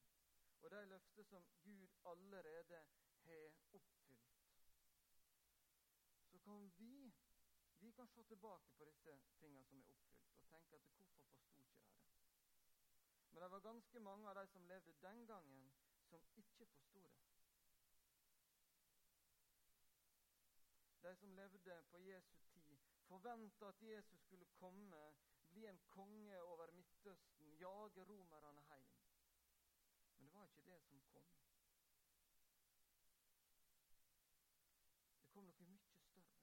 og 0.62 0.72
de 0.72 0.86
løfter 0.86 1.24
som 1.24 1.46
Gud 1.64 1.88
allerede 2.06 2.86
har 3.24 3.52
oppfylt, 3.74 4.44
så 6.32 6.40
kan 6.40 6.72
vi 6.78 7.14
vi 7.80 7.92
kan 7.92 8.08
se 8.08 8.24
tilbake 8.24 8.72
på 8.78 8.86
disse 8.86 9.18
tingene 9.40 9.64
som 9.64 9.80
er 9.80 9.90
oppfylt, 9.90 10.30
og 10.32 10.46
tenke 10.46 10.76
at 10.76 10.84
hvorfor 10.86 11.04
forsto 11.04 11.32
ikke 11.34 11.56
de 11.56 11.66
det? 11.66 12.24
Men 13.32 13.42
det 13.42 13.52
var 13.52 13.60
ganske 13.60 14.00
mange 14.00 14.30
av 14.30 14.36
de 14.36 14.48
som 14.48 14.66
levde 14.66 14.94
den 15.02 15.28
gangen, 15.28 15.74
som 16.10 16.26
ikke 16.36 16.66
forsto 16.66 17.02
det. 17.02 17.26
De 21.04 21.16
som 21.16 21.36
levde 21.36 21.84
på 21.92 21.98
Jesu 21.98 22.38
tid, 22.54 22.78
forventa 23.08 23.68
at 23.68 23.82
Jesus 23.82 24.20
skulle 24.20 24.46
komme, 24.46 25.16
bli 25.54 25.66
en 25.66 25.80
konge 25.88 26.42
over 26.42 26.72
Midtøsten, 26.72 27.54
jage 27.60 28.04
romerne 28.04 28.62
hjem. 28.62 28.88
Men 30.18 30.28
det 30.28 30.34
var 30.34 30.44
ikke 30.44 30.62
det 30.66 30.82
som 30.82 31.02
kom. 31.12 31.28
Det 35.20 35.30
kom 35.34 35.46
noe 35.50 35.68
mye 35.70 35.94
større. 36.08 36.40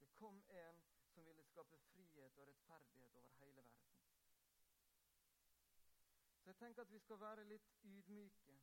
Det 0.00 0.10
kom 0.22 0.42
en 0.48 0.82
som 1.12 1.26
ville 1.26 1.44
skape 1.44 1.78
frihet 1.90 2.38
og 2.38 2.48
rettferdighet 2.48 3.16
over 3.16 3.30
hele 3.44 3.64
verden. 3.64 4.00
Så 6.40 6.50
jeg 6.50 6.56
tenker 6.56 6.82
at 6.82 6.92
vi 6.92 6.98
skal 6.98 7.20
være 7.20 7.44
litt 7.44 7.72
ydmyke. 7.84 8.58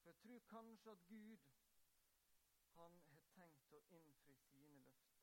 For 0.00 0.10
jeg 0.10 0.16
tror 0.16 0.38
kanskje 0.48 0.90
at 0.90 1.06
Gud 1.08 1.48
han 2.78 3.00
har 3.10 3.24
tenkt 3.34 3.72
å 3.74 3.80
innfri 3.98 4.36
sine 4.48 4.78
løfter 4.86 5.17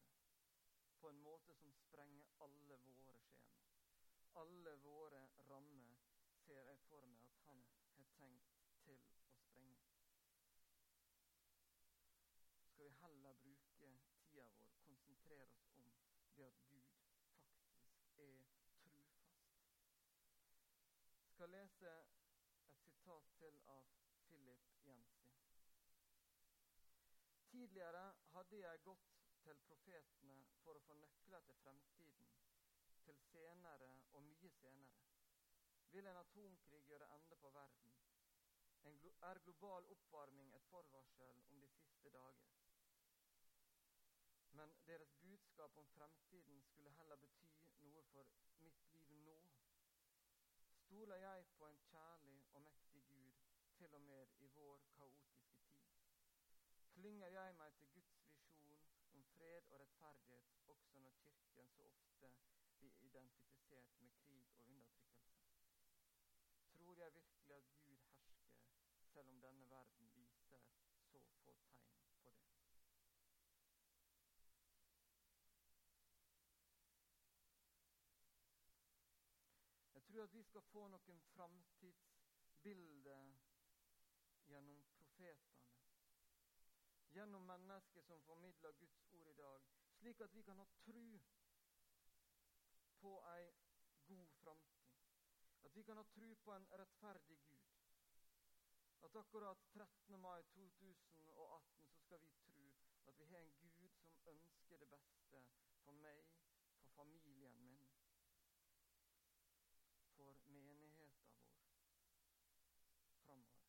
på 1.01 1.09
en 1.09 1.21
måte 1.21 1.55
som 1.55 1.73
sprenger 1.73 2.25
alle 2.39 2.77
våre 2.77 3.19
skjema. 3.29 3.61
Alle 4.41 4.75
våre 4.83 5.21
rammer 5.49 5.95
ser 6.45 6.69
jeg 6.69 6.79
for 6.89 7.05
meg 7.07 7.25
at 7.29 7.43
han 7.47 7.61
har 7.97 8.09
tenkt 8.17 8.57
til 8.83 8.99
å 8.99 9.37
sprenge. 9.39 9.85
Skal 12.71 12.89
vi 12.89 12.97
heller 13.01 13.39
bruke 13.43 13.91
tida 14.29 14.49
vår, 14.51 14.67
konsentrere 14.85 15.47
oss 15.59 15.71
om 15.79 15.91
det 16.35 16.49
at 16.51 18.11
Gud 18.17 18.45
faktisk 18.59 18.91
er 18.91 19.15
trufast. 19.15 19.65
Jeg 21.23 21.33
skal 21.37 21.49
lese 21.49 21.95
et 22.69 22.77
sitat 22.83 23.33
til 23.39 23.59
av 23.67 23.89
Philip 24.27 24.71
Jensi. 24.85 25.25
Tidligere 27.51 28.13
hadde 28.33 28.59
jeg 28.59 28.83
gått 28.83 29.14
til 29.45 29.61
profetene 29.67 30.37
for 30.63 30.77
å 30.79 30.83
få 30.87 30.97
nøkler 30.99 31.43
til 31.47 31.57
fremtiden, 31.63 32.31
til 33.05 33.19
senere 33.29 33.91
og 34.17 34.23
mye 34.29 34.51
senere. 34.59 35.05
Vil 35.95 36.07
en 36.11 36.17
atomkrig 36.17 36.81
gjøre 36.89 37.13
ende 37.17 37.35
på 37.43 37.49
verden? 37.57 37.93
Er 39.29 39.39
global 39.43 39.85
oppvarming 39.89 40.53
et 40.55 40.65
forvarsel 40.69 41.43
om 41.49 41.61
de 41.61 41.67
siste 41.67 42.09
dager? 42.09 42.49
Men 44.51 44.73
deres 44.87 45.13
budskap 45.21 45.77
om 45.77 45.87
fremtiden 45.93 46.61
skulle 46.61 46.91
heller 46.97 47.15
bety 47.15 47.47
noe 47.79 48.03
for 48.11 48.29
mitt 48.65 48.91
liv 48.91 49.15
nå. 49.21 49.39
Stoler 50.83 51.15
jeg 51.23 51.47
på 51.57 51.67
en 51.67 51.79
kjærlig 51.87 52.37
og 52.51 52.61
mektig 52.61 53.03
Gud 53.07 53.41
til 53.77 53.95
og 53.95 54.01
med 54.01 54.27
i 54.37 54.47
vår 54.57 54.85
kaotiske 54.97 55.57
tid? 55.63 55.81
Klynger 56.93 57.27
jeg 57.27 57.55
meg 57.55 57.73
til 57.79 57.89
Guds 57.97 58.19
visjon 58.27 58.77
om 59.13 59.23
fred 59.33 59.71
og 59.71 59.79
rettferdighet 59.79 60.53
også 60.75 60.99
når 60.99 61.17
Kirken 61.23 61.75
så 62.33 62.49
ofte 62.49 62.73
blir 62.79 63.01
identifisert 63.01 64.01
med 64.01 64.11
krig 64.23 64.51
og 64.51 64.65
undertrykkelse? 64.65 65.43
Tror 66.71 66.95
jeg 66.95 67.13
virkelig 67.13 67.55
at 67.55 67.63
Gud 67.83 67.97
hersker, 67.97 68.45
selv 69.13 69.29
om 69.29 69.41
denne 69.41 69.69
verden 69.69 70.15
viser 70.15 70.43
så 70.43 70.57
få 70.57 70.75
tegn 70.77 71.09
på 71.09 71.19
det? 71.45 71.57
Jeg 79.93 80.03
tror 80.03 80.23
at 80.23 80.33
vi 80.33 80.43
skal 80.43 80.61
få 80.61 80.87
noen 80.87 81.21
framtidsbilder 81.21 83.35
gjennom 84.47 84.83
profetene. 84.97 85.55
Gjennom 87.15 87.47
mennesker 87.47 88.01
som 88.01 88.21
formidler 88.21 88.71
Guds 88.71 89.11
ord 89.11 89.31
i 89.31 89.33
dag, 89.33 89.61
slik 89.99 90.21
at 90.21 90.35
vi 90.35 90.41
kan 90.41 90.57
ha 90.57 90.65
tru 90.85 91.19
på 93.05 93.13
ei 93.37 93.53
god 94.07 94.27
framtid. 94.43 94.93
At 95.65 95.75
vi 95.75 95.83
kan 95.83 95.97
ha 95.97 96.03
tru 96.03 96.35
på 96.35 96.53
en 96.53 96.67
rettferdig 96.79 97.37
Gud. 97.49 97.67
At 99.03 99.15
akkurat 99.15 99.57
13. 99.73 100.19
mai 100.19 100.43
2018 100.43 101.89
så 101.89 101.99
skal 101.99 102.21
vi 102.21 102.29
tro 102.29 102.73
at 103.07 103.19
vi 103.19 103.25
har 103.25 103.39
en 103.39 103.71
Gud 103.77 103.91
som 103.99 104.17
ønsker 104.27 104.77
det 104.77 104.89
beste 104.89 105.43
for 105.83 105.91
meg, 105.91 106.25
for 106.77 106.87
familien 106.95 107.59
min, 107.65 107.91
for 110.15 110.33
menigheten 110.45 110.97
vår 110.97 111.13
framover. 113.25 113.61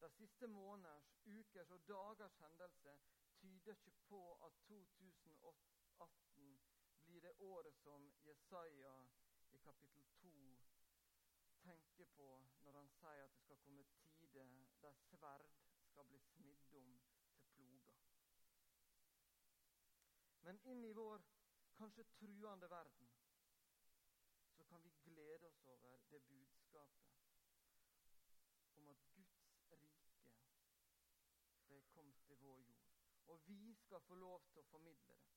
De 0.00 0.10
siste 0.10 0.46
måneders, 0.46 1.16
ukers 1.24 1.70
og 1.70 1.88
dagers 1.88 2.36
hendelse 2.44 2.98
tyder 3.40 3.72
ikke 3.72 3.92
på 4.08 4.20
at 4.46 4.52
2018 4.68 6.60
blir 7.04 7.20
det 7.20 7.32
året 7.38 7.74
som 7.74 8.12
Jesaja 8.24 8.94
i 9.50 9.58
kapittel 9.58 10.04
2 10.22 10.32
tenker 11.62 12.04
på 12.16 12.28
når 12.64 12.72
han 12.72 12.88
sier 12.88 13.24
at 13.24 13.32
det 13.34 13.42
skal 13.44 13.56
komme 13.64 13.84
tider 13.94 14.66
der 14.82 14.92
sverd 14.92 15.46
skal 15.90 16.04
bli 16.04 16.18
smidd 16.18 16.66
om 16.70 17.00
til 17.54 17.54
ploger. 17.54 17.98
Men 20.40 20.60
inn 20.72 20.84
i 20.84 20.92
vår 20.92 21.24
kanskje 21.76 22.04
truende 22.04 22.70
verden 22.70 23.10
så 24.56 24.64
kan 24.64 24.84
vi 24.84 24.90
glede 25.04 25.46
oss 25.46 25.60
over 25.66 25.98
det 26.10 26.22
budskapet 26.28 27.10
om 28.74 28.88
at 28.88 28.96
Guds 29.14 29.36
rike 29.46 29.80
det 31.68 31.76
er 31.76 31.82
kommet 31.94 32.16
til 32.26 32.36
vår 32.36 32.58
jord 32.58 32.79
og 33.30 33.46
vi 33.46 33.74
skal 33.74 34.00
få 34.00 34.14
lov 34.14 34.42
til 34.52 34.62
å 34.62 34.68
formidle 34.70 35.16
det. 35.22 35.30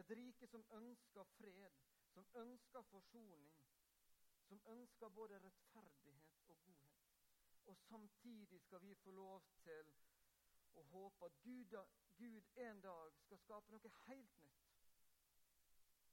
Et 0.00 0.10
rike 0.16 0.46
som 0.46 0.64
ønsker 0.78 1.32
fred, 1.36 1.80
som 2.14 2.26
ønsker 2.42 2.82
forsoning, 2.90 3.56
som 4.48 4.62
ønsker 4.66 5.08
både 5.08 5.38
rettferdighet 5.42 6.30
og 6.46 6.62
godhet. 6.64 7.02
Og 7.66 7.76
samtidig 7.76 8.60
skal 8.60 8.82
vi 8.82 8.94
få 8.94 9.10
lov 9.10 9.42
til 9.62 9.92
å 10.74 10.82
håpe 10.92 11.26
at 11.26 11.38
Gud, 11.42 11.76
Gud 12.18 12.48
en 12.56 12.80
dag 12.80 13.18
skal 13.24 13.38
skape 13.38 13.74
noe 13.74 13.92
helt 14.06 14.36
nytt. 14.42 14.66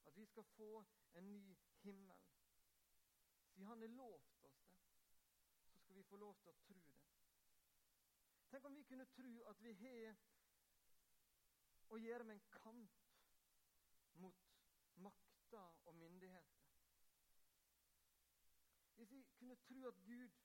At 0.05 0.17
vi 0.17 0.25
skal 0.25 0.45
få 0.55 0.85
en 1.13 1.31
ny 1.31 1.57
himmel. 1.83 2.25
Siden 3.53 3.67
Han 3.67 3.81
har 3.81 3.87
lovt 3.87 4.43
oss 4.45 4.59
det, 4.69 4.81
så 5.71 5.79
skal 5.79 5.95
vi 5.95 6.03
få 6.03 6.17
lov 6.17 6.35
til 6.41 6.49
å 6.49 6.59
tro 6.65 6.81
det. 6.85 6.97
Tenk 8.51 8.65
om 8.65 8.75
vi 8.75 8.83
kunne 8.83 9.05
tro 9.05 9.31
at 9.49 9.63
vi 9.63 9.73
har 9.81 10.17
å 11.89 11.99
gir 12.01 12.23
dem 12.23 12.33
en 12.35 12.43
kamp 12.57 13.03
mot 14.21 14.47
makta 15.05 15.63
og 15.85 15.95
myndigheter. 15.95 16.67
Hvis 18.97 19.11
vi 19.13 19.23
kunne 19.37 19.55
tro 19.67 19.83
at 19.87 19.99
Gud 20.05 20.39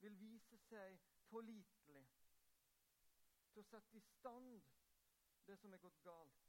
vil 0.00 0.16
vise 0.20 0.58
seg 0.68 1.00
pålitelig 1.28 2.06
til 3.52 3.62
å 3.62 3.68
sette 3.68 3.98
i 3.98 4.06
stand 4.08 4.62
det 5.46 5.56
som 5.60 5.72
er 5.76 5.82
gått 5.82 6.00
galt. 6.04 6.48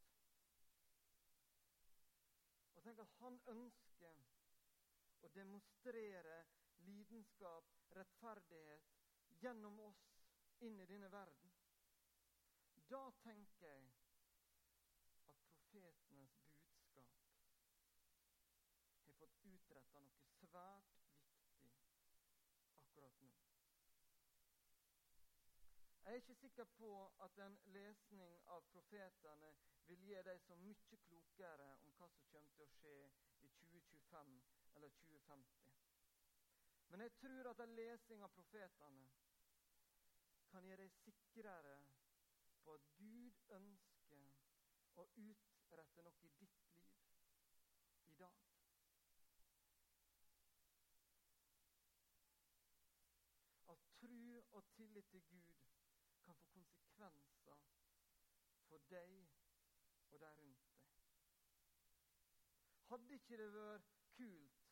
Og 2.75 2.83
tenk 2.85 3.01
at 3.03 3.17
han 3.19 3.39
ønsker 3.51 4.23
å 5.25 5.31
demonstrere 5.35 6.39
lidenskap, 6.87 7.69
rettferdighet, 7.97 8.89
gjennom 9.41 9.79
oss 9.89 10.03
inn 10.65 10.79
i 10.79 10.87
denne 10.89 11.11
verden. 11.11 11.53
Da 12.89 13.03
tenker 13.23 13.65
jeg 13.65 13.87
at 15.33 15.45
profetenes 15.71 16.35
budskap 16.95 17.35
har 19.07 19.74
fått 19.91 20.11
noe 20.17 20.31
svært 20.39 20.95
viktig 21.63 22.11
akkurat 22.81 23.21
nå. 23.27 23.33
Jeg 26.05 26.11
er 26.13 26.21
ikke 26.21 26.37
sikker 26.41 26.67
på 26.77 26.91
at 27.25 27.39
en 27.45 27.57
lesning 27.73 28.35
av 28.55 28.65
profetene 28.73 29.53
vil 29.87 30.03
gi 30.09 30.21
deg 30.27 30.41
så 30.45 30.57
mye 30.61 30.99
klokere 31.09 31.71
om 31.85 31.93
hva 31.97 32.09
som 32.13 32.29
kommer 32.31 32.53
til 32.57 32.65
å 32.65 32.73
skje 32.77 32.97
i 33.45 33.49
2025 33.59 34.35
eller 34.77 34.93
2050. 34.99 35.65
Men 36.93 37.01
jeg 37.01 37.15
tror 37.21 37.49
at 37.51 37.61
en 37.65 37.75
lesning 37.75 38.23
av 38.23 38.33
profetene 38.37 39.09
kan 40.51 40.67
gjøre 40.69 40.85
deg 40.85 40.97
sikrere 41.01 41.77
på 42.63 42.73
at 42.77 42.85
Gud 42.97 43.41
ønsker 43.57 44.29
å 45.01 45.05
utrette 45.21 46.05
noe 46.05 46.21
i 46.23 46.31
ditt 46.39 46.61
liv 46.69 46.93
i 48.11 48.15
dag. 48.21 48.37
At 53.73 53.89
tro 53.99 54.44
og 54.55 54.63
tillit 54.75 55.07
til 55.11 55.21
Gud 55.29 55.53
kan 56.25 56.35
få 56.35 56.45
konsekvenser 56.53 57.57
for 58.69 58.85
deg 58.91 59.15
og 60.11 60.21
de 60.21 60.29
rundt 60.39 60.69
deg. 60.69 60.91
Hadde 62.89 63.17
ikke 63.19 63.37
det 63.41 63.49
vært 63.55 63.89
kult 64.15 64.65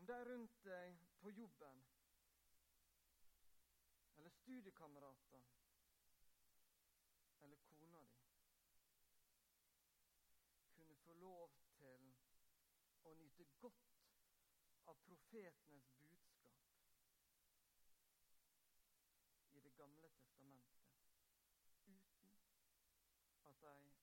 om 0.00 0.06
de 0.08 0.18
rundt 0.30 0.62
deg 0.64 1.00
på 1.20 1.30
jobben 1.36 1.82
eller 4.16 4.30
studiekamerater 4.38 5.44
eller 7.44 7.56
kona 7.68 8.04
di 10.64 10.72
kunne 10.74 10.96
få 11.04 11.12
lov 11.12 11.52
til 11.76 12.08
å 13.04 13.14
nyte 13.20 13.44
godt 13.60 13.92
av 14.90 14.96
profetenes 15.06 15.90
budskap 16.00 16.56
i 19.54 19.60
Det 19.60 19.72
gamle 19.90 20.08
testamentet. 20.08 20.78
Uten. 21.86 22.02
At 23.44 23.60
de 23.60 23.99